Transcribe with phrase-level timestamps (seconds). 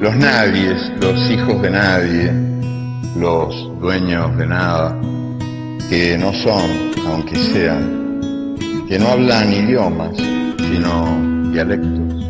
[0.00, 2.32] Los nadies, los hijos de nadie,
[3.18, 4.98] los dueños de nada,
[5.88, 8.56] que no son, aunque sean,
[8.88, 12.26] que no hablan idiomas, sino dialectos,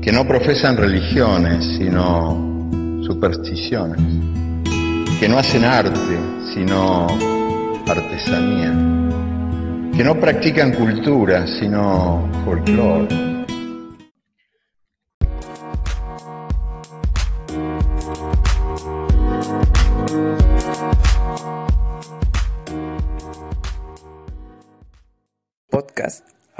[0.00, 2.68] que no profesan religiones, sino
[3.04, 4.00] supersticiones,
[5.18, 6.18] que no hacen arte,
[6.54, 7.06] sino
[7.88, 8.72] artesanía,
[9.96, 13.35] que no practican cultura, sino folclore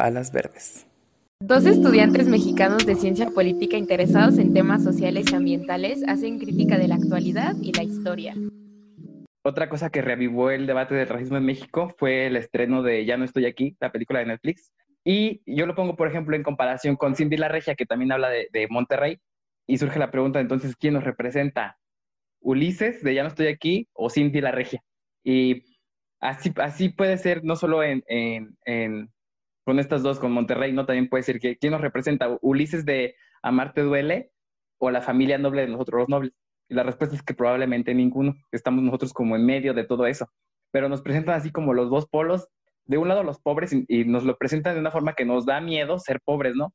[0.07, 0.87] Alas Verdes.
[1.43, 6.87] Dos estudiantes mexicanos de ciencia política interesados en temas sociales y ambientales hacen crítica de
[6.87, 8.35] la actualidad y la historia.
[9.43, 13.17] Otra cosa que reavivó el debate del racismo en México fue el estreno de Ya
[13.17, 14.73] no estoy aquí, la película de Netflix.
[15.05, 18.29] Y yo lo pongo, por ejemplo, en comparación con Cindy La Regia, que también habla
[18.29, 19.19] de, de Monterrey.
[19.67, 21.79] Y surge la pregunta, entonces, ¿quién nos representa?
[22.41, 24.83] ¿Ulises de Ya no estoy aquí o Cindy La Regia?
[25.25, 25.65] Y
[26.21, 29.11] así, así puede ser no solo en, en, en
[29.67, 30.87] con estas dos, con Monterrey, ¿no?
[30.87, 32.39] También puede ser que, ¿quién nos representa?
[32.41, 34.31] ¿Ulises de Amarte Duele
[34.79, 36.33] o la familia noble de nosotros los nobles?
[36.69, 38.37] Y la respuesta es que probablemente ninguno.
[38.53, 40.29] Estamos nosotros como en medio de todo eso.
[40.71, 42.47] Pero nos presentan así como los dos polos.
[42.85, 45.61] De un lado los pobres y, nos lo presentan de una forma que nos da
[45.61, 46.73] miedo ser pobres, ¿no?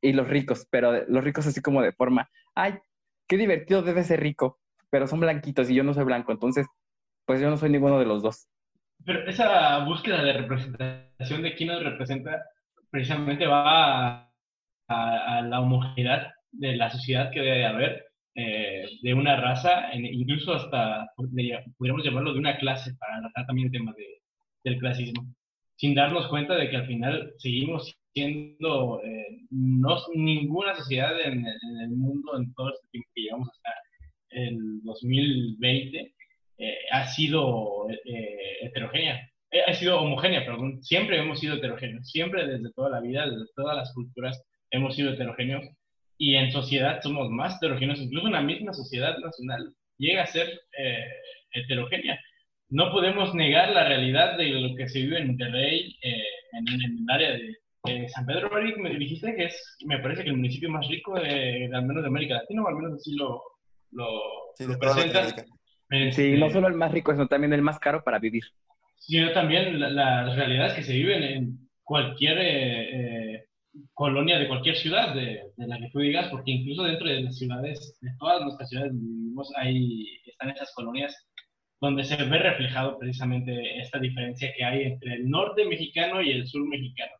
[0.00, 2.78] Y los ricos, pero los ricos así como de forma, ay,
[3.26, 6.66] qué divertido debe ser rico, pero son blanquitos y yo no soy blanco, entonces,
[7.24, 8.48] pues yo no soy ninguno de los dos.
[9.04, 12.42] Pero esa búsqueda de representación de quién nos representa
[12.90, 14.30] precisamente va
[14.88, 21.10] a, la homogeneidad de la sociedad que debe haber, eh, de una raza, incluso hasta,
[21.16, 24.20] podríamos llamarlo de una clase, para tratar también el tema de,
[24.64, 25.26] del clasismo,
[25.76, 31.80] sin darnos cuenta de que al final seguimos siendo eh, no ninguna sociedad en, en,
[31.80, 33.70] el mundo en todo este tiempo que llevamos hasta
[34.30, 36.14] el 2020
[36.58, 42.46] eh, ha sido eh, heterogénea, eh, ha sido homogénea, perdón, siempre hemos sido heterogéneos, siempre
[42.46, 45.64] desde toda la vida, desde todas las culturas hemos sido heterogéneos.
[46.18, 50.60] Y en sociedad somos más heterogéneos, incluso una misma sociedad nacional llega a ser
[51.52, 52.20] heterogénea.
[52.68, 57.32] No podemos negar la realidad de lo que se vive en Monterrey, en, el área
[57.32, 61.68] de, San Pedro me dijiste que es, me parece que el municipio más rico de,
[61.72, 63.42] al menos de América Latina, o al menos así lo,
[63.90, 64.06] lo,
[64.56, 64.66] sí,
[66.00, 66.16] presenta.
[66.16, 68.44] Sí, no solo el más rico, sino también el más caro para vivir.
[68.96, 73.44] Sino también las realidades que se viven en cualquier eh, eh,
[73.92, 77.98] colonia de cualquier ciudad de, la que tú digas, porque incluso dentro de las ciudades,
[78.00, 81.14] de todas nuestras ciudades vivimos, ahí están esas colonias
[81.80, 86.46] donde se ve reflejado precisamente esta diferencia que hay entre el norte mexicano y el
[86.46, 87.12] sur mexicano.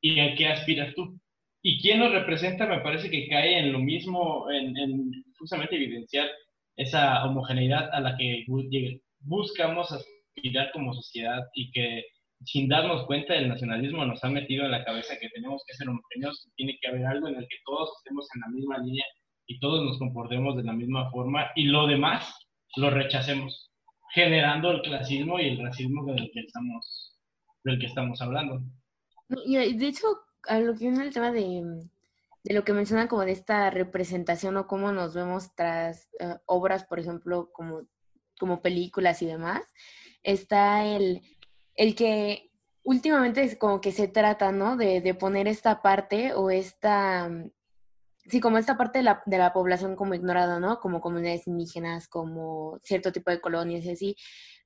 [0.00, 1.20] ¿Y a qué aspiras tú?
[1.62, 2.66] ¿Y quién nos representa?
[2.66, 6.28] Me parece que cae en lo mismo, en, en justamente evidenciar
[6.76, 8.44] esa homogeneidad a la que
[9.20, 12.04] buscamos aspirar como sociedad y que
[12.44, 15.88] sin darnos cuenta el nacionalismo nos ha metido en la cabeza que tenemos que ser
[15.88, 19.04] homogéneos, tiene que haber algo en el que todos estemos en la misma línea
[19.46, 22.34] y todos nos comportemos de la misma forma y lo demás
[22.76, 23.70] lo rechacemos,
[24.12, 27.16] generando el clasismo y el racismo del que estamos,
[27.64, 28.60] del que estamos hablando.
[29.46, 30.06] Y de hecho,
[30.46, 31.62] a lo que viene el tema de,
[32.46, 36.84] de lo que mencionan como de esta representación o cómo nos vemos tras eh, obras,
[36.84, 37.82] por ejemplo, como,
[38.38, 39.62] como películas y demás,
[40.22, 41.22] está el,
[41.74, 42.52] el que
[42.84, 44.76] últimamente es como que se trata, ¿no?
[44.76, 47.28] De, de poner esta parte o esta,
[48.28, 50.78] sí, como esta parte de la, de la población como ignorada, ¿no?
[50.78, 54.16] Como comunidades indígenas, como cierto tipo de colonias y así.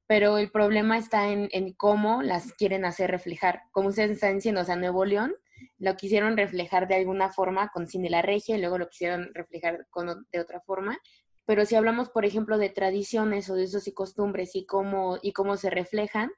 [0.07, 3.63] Pero el problema está en, en cómo las quieren hacer reflejar.
[3.71, 5.35] Como ustedes están diciendo, o sea, Nuevo León
[5.79, 9.87] lo quisieron reflejar de alguna forma con Cine La Regia y luego lo quisieron reflejar
[9.91, 10.99] con, de otra forma.
[11.47, 15.33] Pero si hablamos, por ejemplo, de tradiciones o de usos y costumbres y cómo, y
[15.33, 16.31] cómo se reflejan,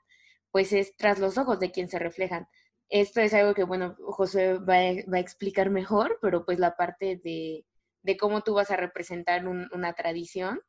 [0.51, 2.47] pues es tras los ojos de quien se reflejan.
[2.89, 7.65] Esto es algo que, bueno, José va a, explicar mejor, pero pues la parte de,
[8.03, 10.61] de cómo tú vas a representar una tradición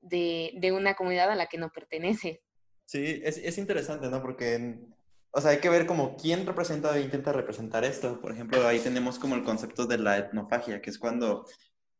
[0.00, 2.42] de, de, una comunidad a la que no pertenece.
[2.86, 4.22] Sí, es, es interesante, ¿no?
[4.22, 4.78] Porque
[5.32, 8.20] o sea, hay que ver como quién representa e intenta representar esto.
[8.20, 11.46] Por ejemplo, ahí tenemos como el concepto de la etnofagia, que es cuando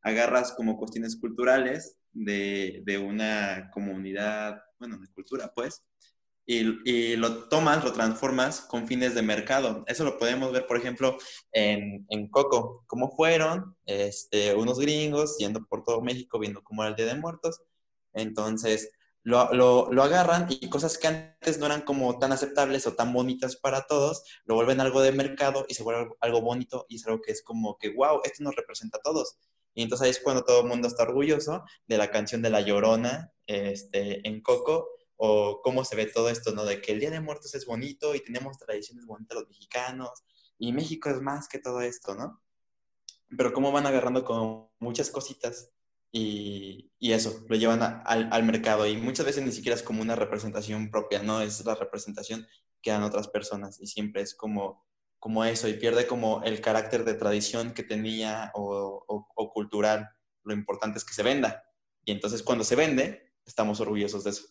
[0.03, 5.85] agarras como cuestiones culturales de, de una comunidad, bueno, de cultura, pues,
[6.47, 9.85] y, lo tomas, lo transformas con fines de mercado.
[9.87, 11.17] Eso lo podemos ver, por ejemplo,
[11.53, 16.91] en, en Coco, cómo fueron este, unos gringos yendo por todo México viendo cómo era
[16.91, 17.63] el Día de Muertos.
[18.13, 18.91] Entonces,
[19.23, 19.53] lo,
[19.93, 23.87] lo, agarran y cosas que antes no eran como tan aceptables o tan bonitas para
[23.87, 27.33] todos, lo vuelven algo de mercado y se vuelve algo bonito y es algo que
[27.33, 29.37] es como que, wow, esto nos representa a todos.
[29.75, 32.61] Y entonces ahí es cuando todo el mundo está orgulloso de la canción de La
[32.61, 34.89] Llorona este, en Coco,
[35.23, 36.65] o cómo se ve todo esto, ¿no?
[36.65, 40.11] De que el Día de Muertos es bonito y tenemos tradiciones bonitas los mexicanos,
[40.59, 42.43] y México es más que todo esto, ¿no?
[43.37, 45.71] Pero cómo van agarrando con muchas cositas
[46.13, 50.03] y, y eso, lo llevan al, al mercado y muchas veces ni siquiera es como
[50.03, 51.41] una representación propia, ¿no?
[51.41, 52.47] Es la representación
[52.83, 54.85] que dan otras personas y siempre es como
[55.21, 60.09] como eso y pierde como el carácter de tradición que tenía o, o, cultural.
[60.43, 61.63] Lo importante es que se venda.
[62.05, 64.49] Y entonces cuando se vende, estamos orgullosos de eso.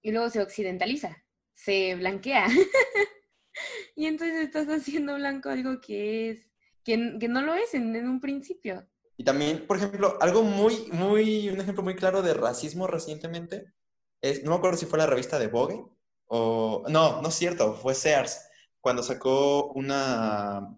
[0.00, 1.22] Y luego se occidentaliza,
[1.54, 2.46] se blanquea.
[3.94, 6.50] y entonces estás haciendo blanco algo que es,
[6.82, 8.88] que, que no lo es en, un principio.
[9.16, 13.72] Y también, por ejemplo, algo muy, muy, un ejemplo muy claro de racismo recientemente
[14.20, 15.84] es, no me acuerdo si fue la revista de Vogue
[16.26, 18.40] o, no, no es cierto, fue Sears
[18.80, 20.76] cuando sacó una,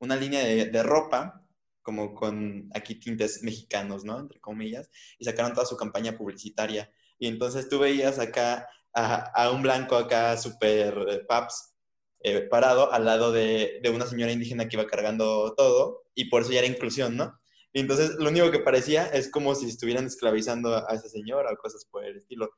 [0.00, 1.44] una línea de, ropa,
[1.82, 4.18] como con aquí tintes mexicanos, ¿no?
[4.20, 6.92] Entre comillas, y sacaron toda su campaña publicitaria.
[7.18, 11.74] Y entonces tú veías acá a, un blanco acá súper paps
[12.20, 16.42] eh, parado al lado de, de, una señora indígena que iba cargando todo, y por
[16.42, 17.38] eso ya era inclusión, ¿no?
[17.72, 21.84] Entonces lo único que parecía es como si estuvieran esclavizando a esa señora o cosas
[21.90, 22.50] por el estilo.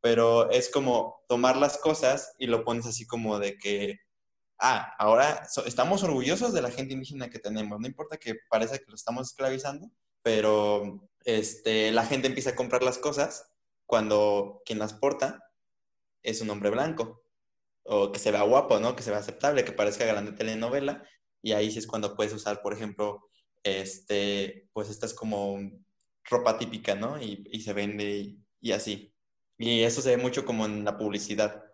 [0.00, 3.98] Pero es como tomar las cosas y lo pones así como de que
[4.60, 8.88] ah, ahora estamos orgullosos de la gente indígena que tenemos, no importa que parezca que
[8.88, 9.90] lo estamos esclavizando,
[10.22, 13.50] pero este, la gente empieza a comprar las cosas
[13.86, 15.42] cuando quien las porta
[16.22, 17.22] es un hombre blanco,
[17.84, 18.96] o que se vea guapo, ¿no?
[18.96, 21.06] Que se vea aceptable, que parezca grande telenovela,
[21.42, 23.28] y ahí sí es cuando puedes usar, por ejemplo,
[23.64, 25.58] este, pues esta es como
[26.24, 27.20] ropa típica, ¿no?
[27.20, 29.12] Y, se vende y así.
[29.58, 31.64] Y eso se ve mucho como en la publicidad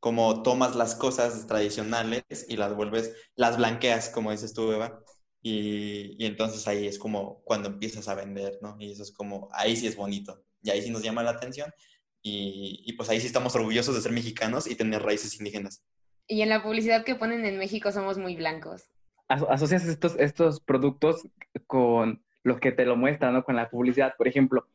[0.00, 5.02] como tomas las cosas tradicionales y las vuelves, las blanqueas, como dices tú, Eva,
[5.42, 8.76] y, y, entonces ahí es como cuando empiezas a vender, ¿no?
[8.78, 11.72] Y eso es como, ahí sí es bonito, y ahí sí nos llama la atención,
[12.22, 15.82] y, y pues ahí sí estamos orgullosos de ser mexicanos y tener raíces indígenas.
[16.28, 18.84] Y en la publicidad que ponen en México somos muy blancos.
[19.28, 21.28] Asocias estos, estos productos
[21.66, 23.44] con los que te lo muestran, ¿no?
[23.44, 24.14] Con la publicidad.
[24.16, 24.66] Por ejemplo,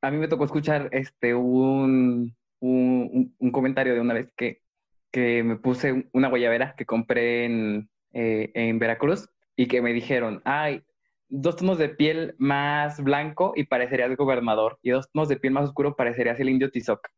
[0.00, 4.62] a mí me tocó escuchar este, un, un, un, comentario de una vez que,
[5.10, 10.40] que, me puse una guayabera que compré en, eh, en Veracruz y que me dijeron,
[10.44, 10.82] ay,
[11.28, 15.64] dos tonos de piel más blanco y parecerías gobernador, y dos tonos de piel más
[15.64, 17.08] oscuro parecerías el indio Tizoc.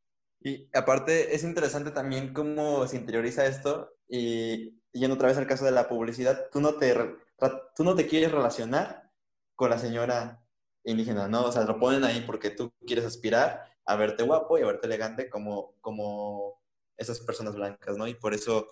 [0.41, 5.65] Y aparte es interesante también cómo se interioriza esto y yendo otra vez al caso
[5.65, 6.95] de la publicidad, tú no te,
[7.75, 9.11] tú no te quieres relacionar
[9.55, 10.45] con la señora
[10.85, 11.47] indígena, ¿no?
[11.47, 14.87] O sea, lo ponen ahí porque tú quieres aspirar a verte guapo y a verte
[14.87, 16.61] elegante como, como
[16.99, 18.07] esas personas blancas, ¿no?
[18.07, 18.69] Y por eso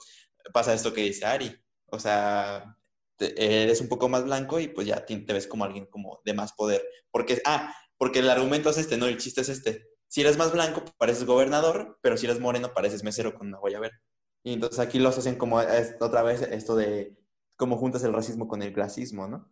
[0.53, 1.57] pasa esto que dice Ari.
[1.87, 2.77] O sea,
[3.19, 6.53] eres un poco más blanco y pues ya te, ves como alguien como de más
[6.53, 6.85] poder.
[7.11, 9.07] Porque, ah, porque el argumento es este, ¿no?
[9.07, 9.89] El chiste es este.
[10.07, 13.99] Si eres más blanco, pareces gobernador, pero si eres moreno, pareces mesero con una guayabera.
[14.43, 15.57] Y entonces aquí los hacen como
[16.01, 17.17] otra vez esto de
[17.57, 19.49] cómo juntas el racismo con el clasismo, ¿no?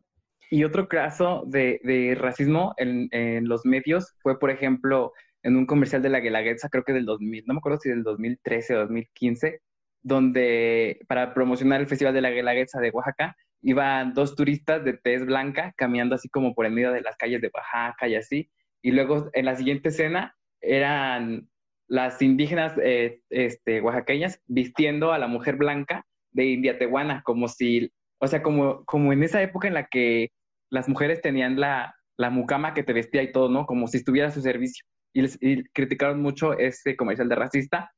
[0.51, 5.13] Y otro caso de, de racismo en, en, los medios fue, por ejemplo,
[5.43, 8.03] en un comercial de la Guelaguetza, creo que del 2000, no me acuerdo si del
[8.03, 9.61] 2013 o 2015,
[10.03, 15.27] donde para promocionar el Festival de la Guelaguetza de Oaxaca, iban dos turistas de tez
[15.27, 18.51] blanca caminando así como por el medio de las calles de Oaxaca y así.
[18.83, 21.49] Y luego en la siguiente escena eran
[21.89, 27.91] las indígenas eh, este, oaxaqueñas vistiendo a la mujer blanca de India Tehuana, como si,
[28.19, 30.31] o sea, como, como en esa época en la que
[30.71, 33.65] las mujeres tenían la, la mucama que te vestía y todo, ¿no?
[33.67, 37.91] Como si estuviera a su servicio y, criticaron mucho ese comercial de racista,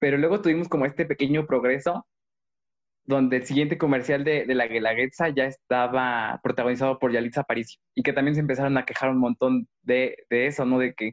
[0.00, 2.06] pero luego tuvimos como este pequeño progreso
[3.04, 8.02] donde el siguiente comercial de, de la Guelaguetza ya estaba protagonizado por Yalitza Aparicio y
[8.02, 10.78] que también se empezaron a quejar un montón de, de eso, ¿no?
[10.78, 11.12] De que,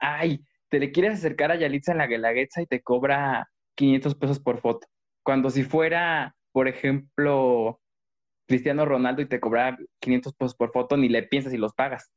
[0.00, 4.40] ay, te le quieres acercar a Yalitza en la Guelaguetza y te cobra 500 pesos
[4.40, 4.86] por foto.
[5.22, 7.78] Cuando si fuera, por ejemplo,
[8.48, 12.10] Cristiano Ronaldo y te cobra 500 pesos por foto, ni le piensas y los pagas.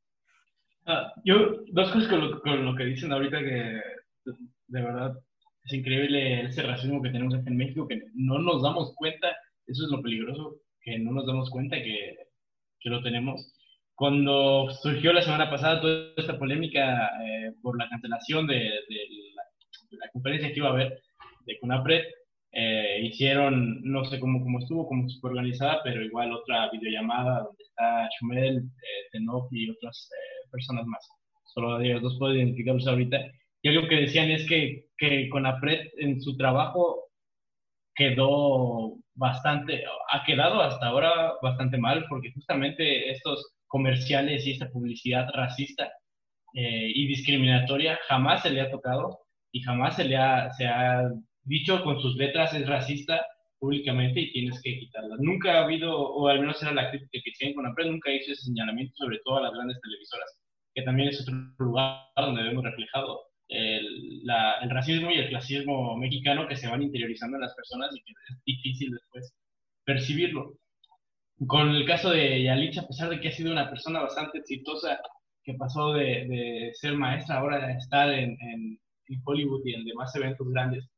[0.85, 3.81] Ah, yo, dos cosas con lo, que dicen ahorita que
[4.23, 5.19] de verdad
[5.65, 9.35] es increíble ese racismo que tenemos aquí en México, que no nos damos cuenta,
[9.67, 12.15] eso es lo peligroso, que no nos damos cuenta que,
[12.79, 13.53] que lo tenemos.
[13.95, 18.99] Cuando surgió la semana pasada toda esta polémica eh, por la cancelación de, de,
[19.91, 21.01] la, conferencia que iba a haber
[21.45, 22.03] de CUNAPRED,
[22.57, 27.63] eh, hicieron, no sé cómo, cómo estuvo, cómo fue organizada, pero igual otra videollamada donde
[27.63, 29.19] está Chumel, eh,
[29.51, 31.05] y otras eh, personas más.
[31.53, 33.19] Solo ellos dos puedo identificarlos ahorita.
[33.61, 37.09] Y algo que decían es que, que con APRED en su trabajo
[37.93, 45.27] quedó bastante, ha quedado hasta ahora bastante mal, porque justamente estos comerciales y esta publicidad
[45.33, 45.91] racista
[46.53, 49.19] eh, y discriminatoria jamás se le ha tocado
[49.51, 51.09] y jamás se le ha, se ha
[51.43, 53.25] dicho con sus letras es racista
[53.59, 55.15] públicamente y tienes que quitarla.
[55.19, 58.31] Nunca ha habido, o al menos era la crítica que tienen con Ampred, nunca hizo
[58.31, 60.39] ese señalamiento sobre todo a las grandes televisoras,
[60.73, 64.23] que también es otro lugar donde vemos reflejado el,
[64.61, 68.11] el, racismo y el clasismo mexicano que se van interiorizando en las personas y que
[68.11, 69.33] es difícil después
[69.85, 70.57] percibirlo.
[71.47, 74.99] Con el caso de Yalitza, a pesar de que ha sido una persona bastante exitosa,
[75.43, 78.79] que pasó de, ser maestra ahora a estar en, en,
[79.23, 80.89] Hollywood y en demás eventos grandes,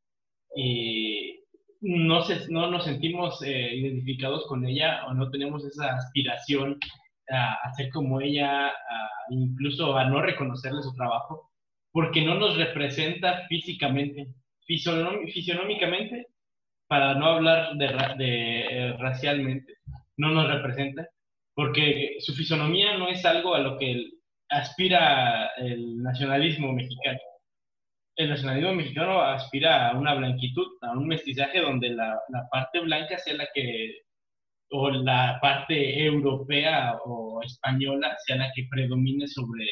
[0.56, 1.40] y
[1.82, 6.80] no, se, no nos sentimos eh, identificados con ella o no tenemos esa aspiración
[7.30, 8.74] a, a ser como ella, a,
[9.30, 11.52] incluso a no reconocerle su trabajo,
[11.92, 14.28] porque no nos representa físicamente,
[14.66, 16.28] fisionómicamente,
[16.88, 19.74] para no hablar de, de eh, racialmente,
[20.18, 21.08] no nos representa,
[21.54, 24.10] porque su fisonomía no es algo a lo que
[24.50, 27.20] aspira el nacionalismo mexicano.
[28.16, 33.18] El nacionalismo mexicano aspira a una blanquitud, a un mestizaje donde la, la parte blanca
[33.20, 34.02] sea la que,
[34.72, 39.66] o la parte europea o española sea la que predomine sobre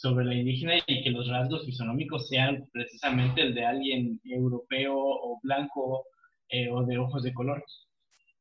[0.00, 5.38] sobre la indígena y que los rasgos fisonómicos sean precisamente el de alguien europeo o
[5.42, 6.06] blanco
[6.48, 7.62] eh, o de ojos de color.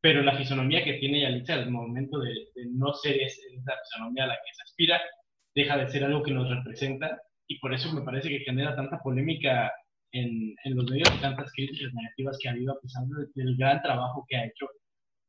[0.01, 2.34] Pero la fisonomía que tiene Yalitza al momento de,
[2.72, 5.01] no ser esa fisonomía a la que se aspira,
[5.53, 9.00] deja de ser algo que nos representa y por eso me parece que genera tanta
[9.00, 9.72] polémica
[10.12, 13.03] en, en los medios y tantas críticas negativas que ha habido a pesar
[13.36, 14.68] del gran trabajo que ha hecho.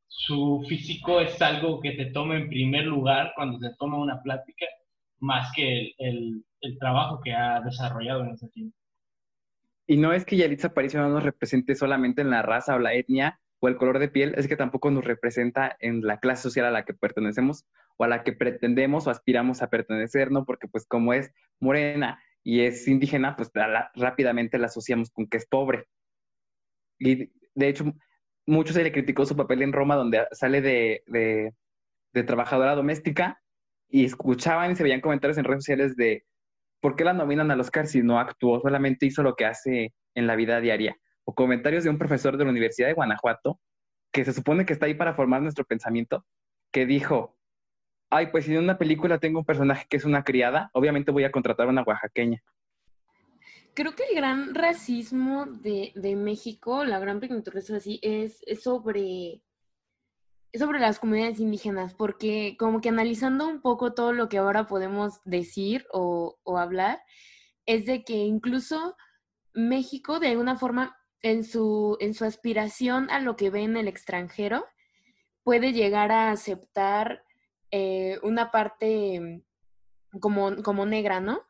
[0.07, 4.65] Su físico es algo que te toma en primer lugar cuando se toma una plática
[5.19, 8.75] más que el, el, trabajo que ha desarrollado en ese tiempo.
[9.87, 12.93] Y no es que Yalitza Aparicio no nos represente solamente en la raza o la
[12.93, 16.65] etnia o el color de piel, es que tampoco nos representa en la clase social
[16.65, 17.65] a la que pertenecemos
[17.95, 20.45] o a la que pretendemos o aspiramos a pertenecer, ¿no?
[20.45, 23.51] Porque pues como es morena y es indígena, pues
[23.95, 25.85] rápidamente la asociamos con que es pobre.
[26.97, 27.93] Y de hecho,
[28.47, 31.53] mucho se le criticó su papel en Roma, donde sale de, de,
[32.13, 33.41] de trabajadora doméstica
[33.87, 36.25] y escuchaban y se veían comentarios en redes sociales de
[36.79, 40.25] por qué la nominan al Oscar si no actuó, solamente hizo lo que hace en
[40.25, 40.97] la vida diaria.
[41.23, 43.59] O comentarios de un profesor de la Universidad de Guanajuato,
[44.11, 46.25] que se supone que está ahí para formar nuestro pensamiento,
[46.71, 47.37] que dijo,
[48.09, 51.23] ay, pues si en una película tengo un personaje que es una criada, obviamente voy
[51.23, 52.43] a contratar a una oaxaqueña.
[53.73, 59.41] Creo que el gran racismo de, de México, la gran pintura así, es, es sobre
[60.53, 65.21] sobre las comunidades indígenas, porque como que analizando un poco todo lo que ahora podemos
[65.23, 67.01] decir o, hablar,
[67.65, 68.95] es de que incluso
[69.53, 73.87] México, de alguna forma, en su, en su aspiración a lo que ve en el
[73.87, 74.65] extranjero,
[75.43, 77.23] puede llegar a aceptar
[77.71, 79.43] eh, una parte
[80.19, 81.41] como, como negra, ¿no?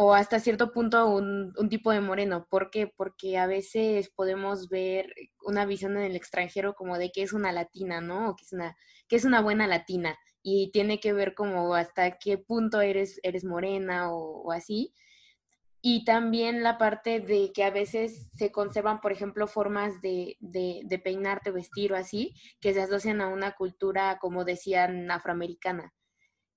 [0.00, 2.46] o hasta cierto punto un, un, tipo de moreno.
[2.48, 2.86] ¿Por qué?
[2.86, 5.12] Porque a veces podemos ver
[5.42, 8.30] una visión en el extranjero como de que es una latina, ¿no?
[8.30, 8.76] O que es una,
[9.08, 10.16] que es una buena latina.
[10.40, 14.94] Y tiene que ver como hasta qué punto eres, eres morena o, así.
[15.80, 20.80] Y también la parte de que a veces se conservan, por ejemplo, formas de, de,
[20.84, 25.94] de peinarte, vestir o así, que se asocian a una cultura, como decían, afroamericana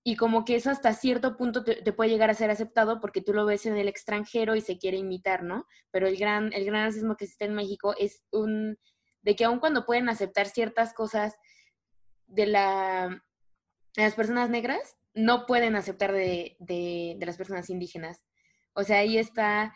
[0.03, 3.33] y como que eso hasta cierto punto te, puede llegar a ser aceptado porque tú
[3.33, 5.67] lo ves en el extranjero y se quiere imitar, ¿no?
[5.91, 8.79] Pero el gran, el gran racismo que existe en México es un,
[9.21, 11.35] de que aun cuando pueden aceptar ciertas cosas
[12.25, 13.23] de, la,
[13.95, 18.23] de las personas negras, no pueden aceptar de, de, de las personas indígenas.
[18.73, 19.73] O sea, ahí está,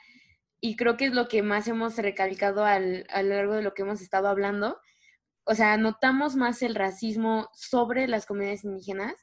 [0.62, 3.74] y creo que es lo que más hemos recalcado al, a lo largo de lo
[3.74, 4.80] que hemos estado hablando.
[5.44, 9.14] O sea, notamos más el racismo sobre las comunidades indígenas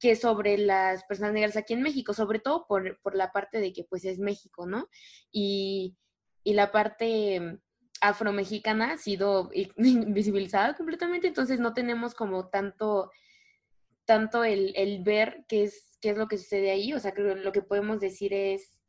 [0.00, 3.72] que sobre las personas negras aquí en México, sobre todo por, por la parte de
[3.72, 4.88] que pues es México, ¿no?
[5.30, 5.96] Y,
[6.42, 7.60] y la parte
[8.00, 13.12] afromexicana ha sido invisibilizada completamente, entonces no tenemos como tanto,
[14.04, 17.36] tanto el, el ver qué es, qué es lo que sucede ahí, o sea, creo
[17.36, 18.81] que lo que podemos decir es,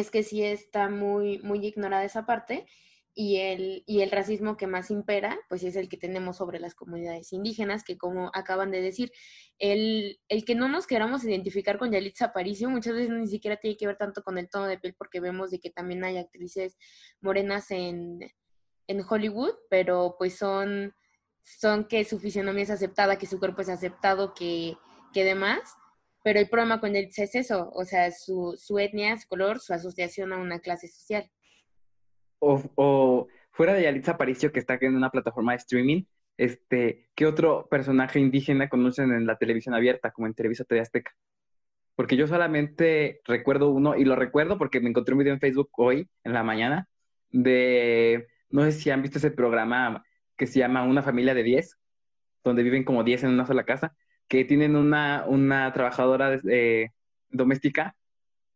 [0.00, 2.66] es que sí está muy, muy ignorada esa parte
[3.14, 6.74] y el, y el racismo que más impera, pues es el que tenemos sobre las
[6.74, 9.12] comunidades indígenas, que como acaban de decir,
[9.58, 13.76] el, el que no nos queramos identificar con Yalitza Aparicio muchas veces ni siquiera tiene
[13.76, 16.76] que ver tanto con el tono de piel, porque vemos de que también hay actrices
[17.20, 18.18] morenas en,
[18.88, 20.92] en Hollywood, pero pues son,
[21.42, 24.76] son que su fisionomía es aceptada, que su cuerpo es aceptado, que,
[25.12, 25.60] que demás.
[26.24, 29.72] Pero el problema con Yalitza es eso, o sea, su, su etnia, su color, su
[29.72, 31.30] asociación a una clase social
[32.44, 36.04] o, fuera de Yalitza Aparicio, que está en una plataforma de streaming,
[36.36, 41.12] este, ¿qué otro personaje indígena conocen en la televisión abierta, como en Televisa TV Azteca?
[41.94, 45.70] Porque yo solamente recuerdo uno, y lo recuerdo porque me encontré un video en Facebook
[45.76, 46.88] hoy, en la mañana,
[47.30, 50.04] de, no sé si han visto ese programa
[50.36, 51.78] que se llama Una familia de 10,
[52.42, 53.96] donde viven como 10 en una sola casa,
[54.28, 56.90] que tienen una, una trabajadora eh,
[57.30, 57.96] doméstica,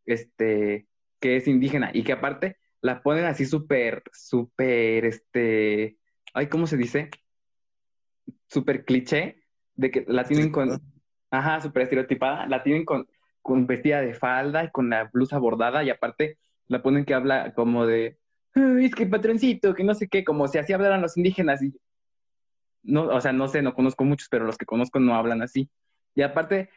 [0.07, 0.87] este,
[1.21, 5.99] que es indígena, y que aparte la ponen así súper, súper, este,
[6.35, 7.11] ay, ¿cómo se dice?
[8.49, 9.43] súper cliché
[9.75, 10.81] de que la tienen con,
[11.31, 13.07] ajá, súper estereotipada, la tienen con,
[13.43, 17.55] con vestida de falda y con la blusa bordada y aparte la ponen que habla
[17.55, 18.19] como de,
[18.55, 21.73] es que patroncito, que no sé qué, como si así hablaran los indígenas y
[22.83, 25.71] no, o sea, no sé, no conozco muchos, pero los que conozco no hablan así.
[26.15, 26.71] Y aparte,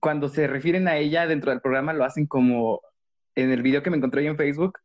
[0.00, 2.80] cuando se refieren a ella dentro del programa, lo hacen como
[3.34, 4.78] en el video que me encontré yo en Facebook,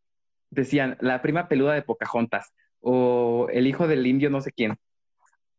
[0.50, 4.77] decían la prima peluda de Pocahontas o el hijo del indio no sé quién.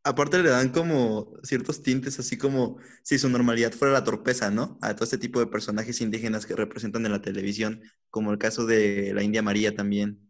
[0.04, 4.78] Aparte le dan como ciertos tintes, así como si su normalidad fuera la torpeza, ¿no?
[4.80, 8.66] A todo este tipo de personajes indígenas que representan en la televisión, como el caso
[8.66, 10.20] de la India María también.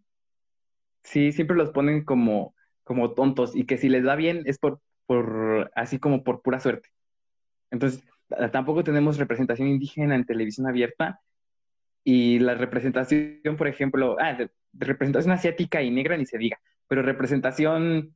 [1.04, 2.54] Sí, siempre los ponen como,
[2.86, 6.60] como tontos y que si les da bien es por, por, así como por pura
[6.60, 6.88] suerte.
[7.72, 8.04] Entonces,
[8.52, 11.20] tampoco tenemos representación indígena en televisión abierta
[12.04, 14.38] y la representación, por ejemplo, ah,
[14.72, 18.14] representación asiática y negra ni se diga, pero representación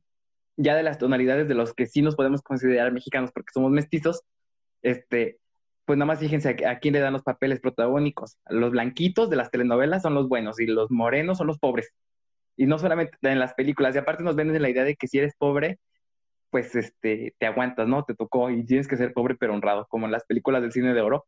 [0.55, 4.21] ya de las tonalidades de los que sí nos podemos considerar mexicanos porque somos mestizos,
[4.83, 5.39] este,
[5.83, 8.37] pues nada más fíjense a, quién le dan los papeles protagónicos.
[8.47, 11.93] Los blanquitos de las telenovelas son los buenos y los morenos son los pobres.
[12.57, 15.17] Y no solamente en las películas, y aparte nos venden la idea de que si
[15.17, 15.79] eres pobre,
[16.49, 18.03] pues este, te aguantas, ¿no?
[18.03, 20.93] Te tocó y tienes que ser pobre pero honrado, como en las películas del cine
[20.93, 21.25] de oro.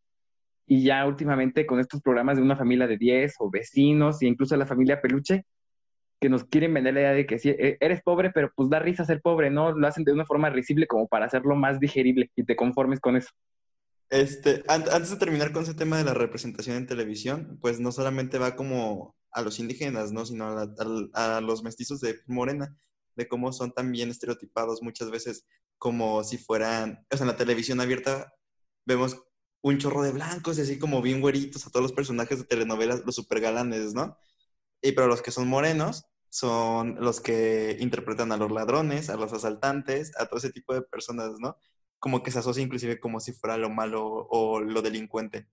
[0.67, 4.55] Y ya últimamente con estos programas de una familia de 10 o vecinos e incluso
[4.55, 5.45] la familia peluche,
[6.19, 8.79] que nos quieren vender la idea de que sí, e, eres pobre, pero pues da
[8.79, 9.71] risa ser pobre, ¿no?
[9.71, 13.17] Lo hacen de una forma risible como para hacerlo más digerible y te conformes con
[13.17, 13.29] eso.
[14.09, 18.37] Este, antes de terminar con ese tema de la representación en televisión, pues no solamente
[18.37, 20.25] va como a los indígenas, ¿no?
[20.25, 20.45] Sino
[21.13, 22.77] a, los mestizos de morena,
[23.15, 25.45] de cómo son también estereotipados muchas veces
[25.77, 28.33] como si fueran, o sea, en la televisión abierta
[28.85, 29.21] vemos
[29.61, 33.05] un chorro de blancos y así como bien güeritos a todos los personajes de telenovelas,
[33.05, 34.17] los supergalanes, ¿no?
[34.81, 39.33] Y pero los que son morenos, son los que interpretan a los ladrones, a los
[39.33, 41.57] asaltantes, a todo ese tipo de personas, ¿no?
[41.99, 45.47] Como que se asocia inclusive como si fuera lo malo o lo delincuente.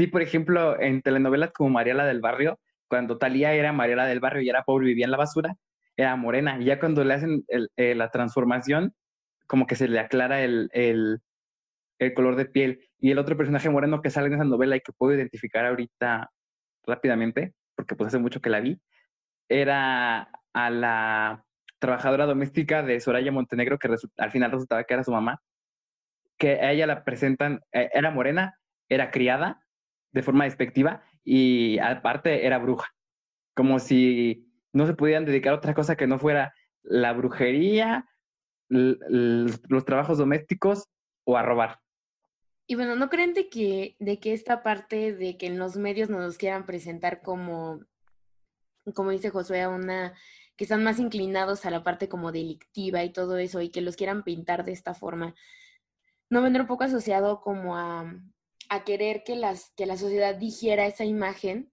[0.00, 2.58] Sí, por ejemplo, en telenovelas como Mariela del Barrio,
[2.88, 5.56] cuando Talía era Mariela del Barrio y era pobre vivía en la basura,
[5.94, 6.56] era morena.
[6.58, 7.44] Y ya cuando le hacen
[7.76, 8.94] eh, la transformación,
[9.46, 11.18] como que se le aclara el, el,
[11.98, 12.88] el, color de piel.
[12.98, 16.30] Y el otro personaje moreno que sale en esa novela y que puedo identificar ahorita
[16.86, 18.80] rápidamente, porque pues hace mucho que la vi,
[19.50, 21.44] era a la
[21.78, 25.42] trabajadora doméstica de Soraya Montenegro, que al final resultaba que era su mamá,
[26.38, 28.54] que a ella la presentan, eh, era morena,
[28.88, 29.60] era criada
[30.12, 32.88] de forma despectiva y aparte era bruja,
[33.54, 38.06] como si no se pudieran dedicar a otra cosa que no fuera la brujería,
[38.68, 40.88] los trabajos domésticos
[41.24, 41.80] o a robar.
[42.66, 46.08] Y bueno, ¿no creen de que, de que esta parte de que en los medios
[46.08, 47.80] nos quieran presentar como
[48.94, 50.14] como dice Josué, una
[50.56, 53.96] que están más inclinados a la parte como delictiva y todo eso y que los
[53.96, 55.34] quieran pintar de esta forma,
[56.28, 58.14] no vendrá un poco asociado como a,
[58.70, 61.70] a querer que, las, que la sociedad digiera esa imagen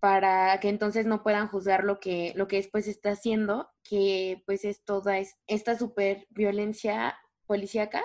[0.00, 4.64] para que entonces no puedan juzgar lo que, lo que después está haciendo, que pues
[4.64, 8.02] es toda esta super violencia policíaca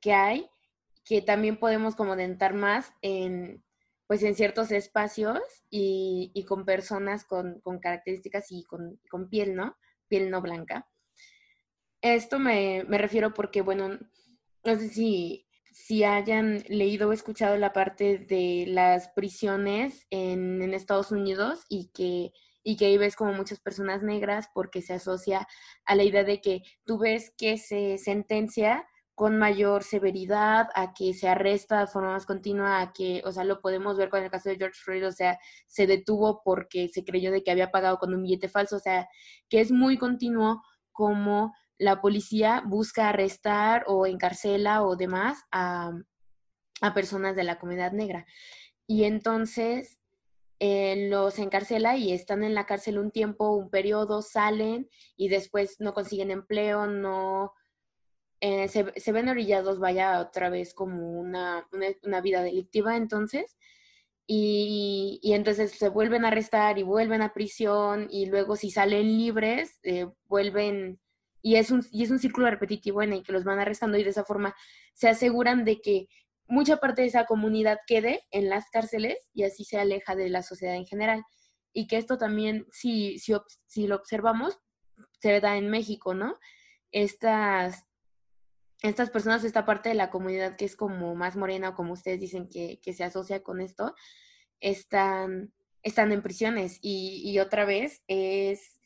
[0.00, 0.50] que hay,
[1.04, 3.64] que también podemos como dentar más en,
[4.06, 5.40] pues en ciertos espacios
[5.70, 9.78] y, y con personas con, con características y con, con, piel, ¿no?
[10.08, 10.86] Piel no blanca.
[12.02, 13.98] Esto me, me, refiero porque, bueno,
[14.64, 21.12] no sé si, si hayan leído o escuchado la parte de las prisiones en, Estados
[21.12, 25.48] Unidos y que y que ahí ves como muchas personas negras porque se asocia
[25.86, 31.12] a la idea de que tú ves que se sentencia con mayor severidad, a que
[31.14, 34.30] se arresta de forma más continua, a que, o sea, lo podemos ver con el
[34.30, 37.98] caso de George Floyd, o sea, se detuvo porque se creyó de que había pagado
[37.98, 39.08] con un billete falso, o sea,
[39.48, 45.92] que es muy continuo como la policía busca arrestar o encarcela o demás a,
[46.82, 48.26] a personas de la comunidad negra.
[48.86, 49.98] Y entonces
[50.58, 55.76] eh, los encarcela y están en la cárcel un tiempo, un periodo, salen y después
[55.80, 57.54] no consiguen empleo, no
[58.40, 61.66] eh, se, ven orillados, vaya otra vez como una,
[62.02, 63.56] una, vida delictiva entonces.
[64.26, 69.16] Y, y, entonces se vuelven a arrestar y vuelven a prisión y luego si salen
[69.16, 71.00] libres, eh, vuelven
[71.42, 74.04] y es un, y es un círculo repetitivo en el que los van arrestando y
[74.04, 74.54] de esa forma
[74.94, 76.08] se aseguran de que
[76.46, 80.42] mucha parte de esa comunidad quede en las cárceles y así se aleja de la
[80.42, 81.24] sociedad en general.
[81.72, 83.32] Y que esto también, si, si,
[83.66, 84.58] si lo observamos,
[85.20, 86.38] se da en México, ¿no?
[86.90, 87.86] Estas,
[88.82, 92.18] estas personas, esta parte de la comunidad que es como más morena o como ustedes
[92.18, 93.94] dicen que, que se asocia con esto,
[94.58, 95.52] están,
[95.84, 98.79] están en prisiones y, y otra vez es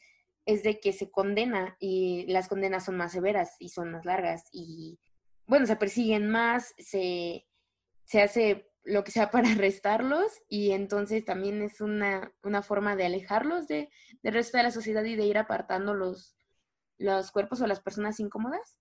[0.46, 4.44] es de que se condena y las condenas son más severas y son más largas
[4.52, 4.98] y
[5.46, 7.46] bueno, se persiguen más, se,
[8.04, 13.06] se hace lo que sea para arrestarlos y entonces también es una, una forma de
[13.06, 13.88] alejarlos de,
[14.22, 16.36] del resto de la sociedad y de ir apartando los,
[16.98, 18.78] los cuerpos o las personas incómodas.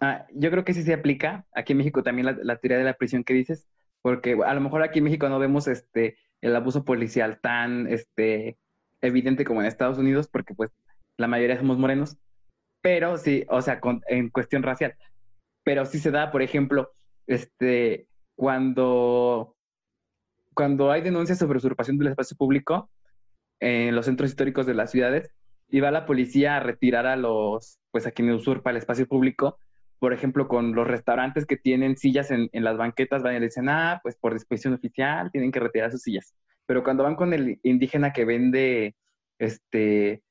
[0.00, 1.46] Ah, yo creo que sí se aplica.
[1.54, 3.68] Aquí en México también la, la, teoría de la prisión que dices,
[4.00, 8.58] porque a lo mejor aquí en México no vemos este el abuso policial tan este
[9.00, 10.72] evidente como en Estados Unidos, porque pues
[11.18, 12.16] la mayoría somos morenos,
[12.80, 14.94] pero sí, o sea, en cuestión racial,
[15.64, 16.92] pero sí se da, por ejemplo,
[17.26, 19.56] este, cuando,
[20.54, 22.90] cuando hay denuncias sobre usurpación del espacio público
[23.60, 25.30] en los centros históricos de las ciudades,
[25.68, 29.58] y va la policía a retirar a los, pues a quienes usurpa el espacio público,
[29.98, 33.46] por ejemplo, con los restaurantes que tienen sillas en, en las banquetas, van y le
[33.46, 36.34] dicen, ah, pues por disposición oficial tienen que retirar sus sillas.
[36.66, 38.96] Pero cuando van con el indígena que vende,
[39.38, 40.22] este,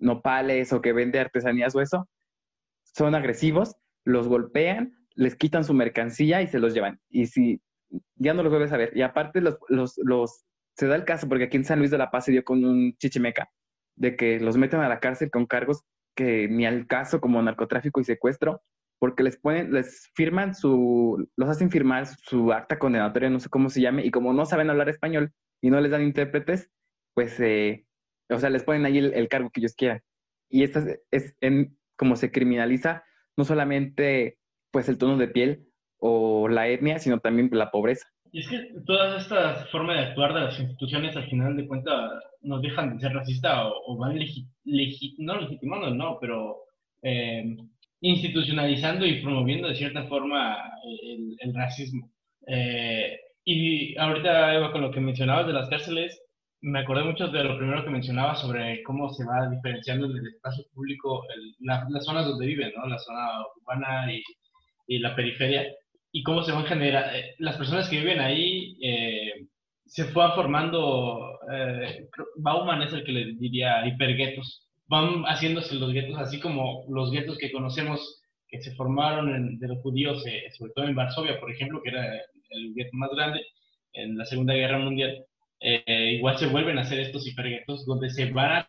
[0.00, 2.08] nopales o que vende artesanías o eso,
[2.82, 7.00] son agresivos, los golpean, les quitan su mercancía y se los llevan.
[7.08, 7.60] Y si
[8.16, 8.96] ya no los vuelves a ver.
[8.96, 10.44] Y aparte los, los, los,
[10.76, 12.64] se da el caso, porque aquí en San Luis de la Paz se dio con
[12.64, 13.50] un chichimeca,
[13.96, 15.82] de que los meten a la cárcel con cargos
[16.14, 18.62] que ni al caso como narcotráfico y secuestro,
[18.98, 23.70] porque les ponen, les firman su, los hacen firmar su acta condenatoria, no sé cómo
[23.70, 25.32] se llame, y como no saben hablar español
[25.62, 26.70] y no les dan intérpretes,
[27.14, 27.86] pues eh,
[28.30, 30.00] o sea, les ponen ahí el, cargo que ellos quieran.
[30.48, 33.04] Y esta es, en, como se criminaliza
[33.36, 34.38] no solamente
[34.70, 35.66] pues el tono de piel
[35.98, 38.06] o la etnia, sino también la pobreza.
[38.32, 42.12] Y es que todas estas formas de actuar de las instituciones al final de cuentas
[42.42, 44.18] nos dejan de ser racistas o, van
[45.18, 46.58] no legitimando, no, pero
[47.02, 47.56] eh,
[48.00, 50.56] institucionalizando y promoviendo de cierta forma
[51.40, 52.10] el, racismo.
[52.46, 56.22] Eh, y ahorita, Eva, con lo que mencionabas de las cárceles,
[56.62, 60.26] me acordé mucho de lo primero que mencionaba sobre cómo se va diferenciando en el
[60.28, 61.24] espacio público
[61.60, 62.86] las zonas donde viven, ¿no?
[62.86, 64.22] La zona urbana y,
[64.86, 65.66] y, la periferia,
[66.12, 69.46] y cómo se van generando, eh, las personas que viven ahí eh,
[69.86, 76.18] se fueron formando, eh, Bauman es el que le diría hiperguetos, van haciéndose los guetos,
[76.18, 80.24] así como los guetos que conocemos que se formaron de los judíos,
[80.58, 82.16] sobre todo en Varsovia, por ejemplo, que era
[82.50, 83.40] el gueto más grande
[83.92, 85.24] en la Segunda Guerra Mundial
[85.60, 88.64] eh, igual se vuelven a hacer estos hiperguetos donde se van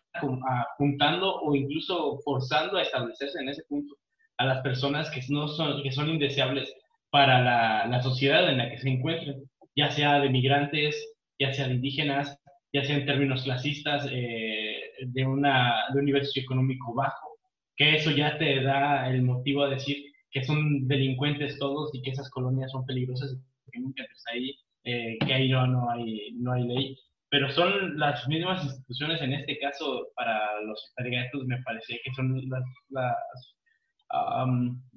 [0.76, 3.96] juntando o incluso forzando a establecerse en ese punto
[4.36, 6.72] a las personas que, no son, que son indeseables
[7.10, 9.42] para la, la sociedad en la que se encuentren,
[9.74, 12.38] ya sea de migrantes, ya sea de indígenas,
[12.72, 17.38] ya sea en términos clasistas, eh, de, una, de un nivel socioeconómico bajo,
[17.76, 19.96] que eso ya te da el motivo a decir
[20.30, 24.54] que son delincuentes todos y que esas colonias son peligrosas y que nunca entres ahí
[24.84, 26.98] eh, que ahí no, no, hay, no hay ley,
[27.30, 32.40] pero son las mismas instituciones, en este caso para los expertos me parece que son
[32.48, 33.16] las, las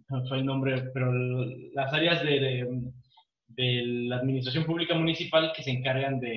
[0.09, 1.11] no sé el nombre, pero
[1.73, 2.91] las áreas de,
[3.47, 6.29] de, la administración pública municipal que se encargan de,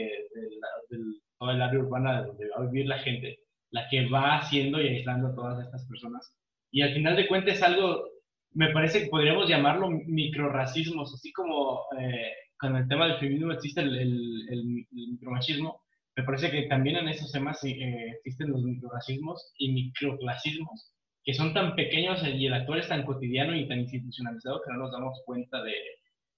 [0.89, 0.99] de
[1.39, 4.89] toda el área urbana donde va a vivir la gente, la que va haciendo y
[4.89, 6.33] aislando a todas estas personas.
[6.71, 8.05] Y al final de cuentas es algo,
[8.53, 13.81] me parece que podríamos llamarlo microracismos, así como eh, con el tema del feminismo existe
[13.81, 15.83] el, el, micromachismo,
[16.17, 20.93] me parece que también en esos temas eh, existen los microracismos y microclasismos,
[21.23, 24.81] que son tan pequeños y el actual es tan cotidiano y tan institucionalizado que no
[24.81, 25.75] nos damos cuenta de,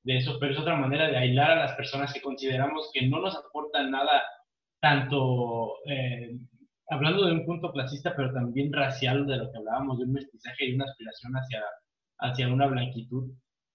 [0.03, 3.21] de eso, pero es otra manera de aislar a las personas que consideramos que no
[3.21, 4.23] nos aportan nada,
[4.81, 6.39] tanto eh,
[6.89, 10.67] hablando de un punto clasista, pero también racial, de lo que hablábamos, de un mestizaje
[10.67, 11.63] y una aspiración hacia,
[12.19, 13.31] hacia una blanquitud.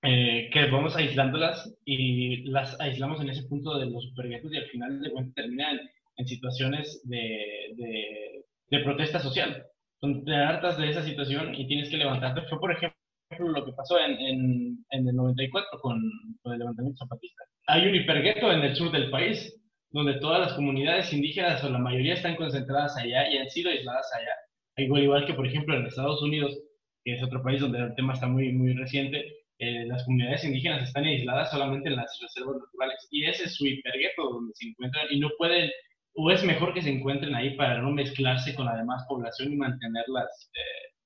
[0.08, 4.68] Eh, que vamos aislándolas y las aislamos en ese punto de los superguetos y al
[4.68, 5.80] final de cuentas terminan
[6.18, 9.66] en situaciones de, de, protesta social.
[10.00, 12.48] Son hartas de esa situación y tienes que levantarte.
[12.48, 12.96] Fue, por ejemplo,
[13.40, 16.00] lo que pasó en, en, en el 94 con,
[16.44, 17.44] con, el levantamiento zapatista.
[17.66, 21.80] Hay un hipergueto en el sur del país, donde todas las comunidades indígenas o la
[21.80, 24.86] mayoría están concentradas allá y han sido aisladas allá.
[24.86, 26.56] Igual, igual que, por ejemplo, en Estados Unidos,
[27.04, 29.26] que es otro país donde el tema está muy, muy reciente,
[29.58, 33.08] eh, las comunidades indígenas están aisladas solamente en las reservas naturales.
[33.12, 35.72] Y ese es su hipergueto donde se encuentran y no pueden,
[36.16, 39.58] o es mejor que se encuentren ahí para no mezclarse con la demás población y
[39.58, 40.52] mantenerlas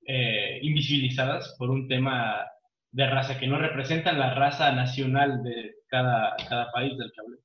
[0.08, 2.46] eh, invisibilizadas por un tema
[2.92, 7.38] de raza, que no representan la raza nacional de cada, cada país del que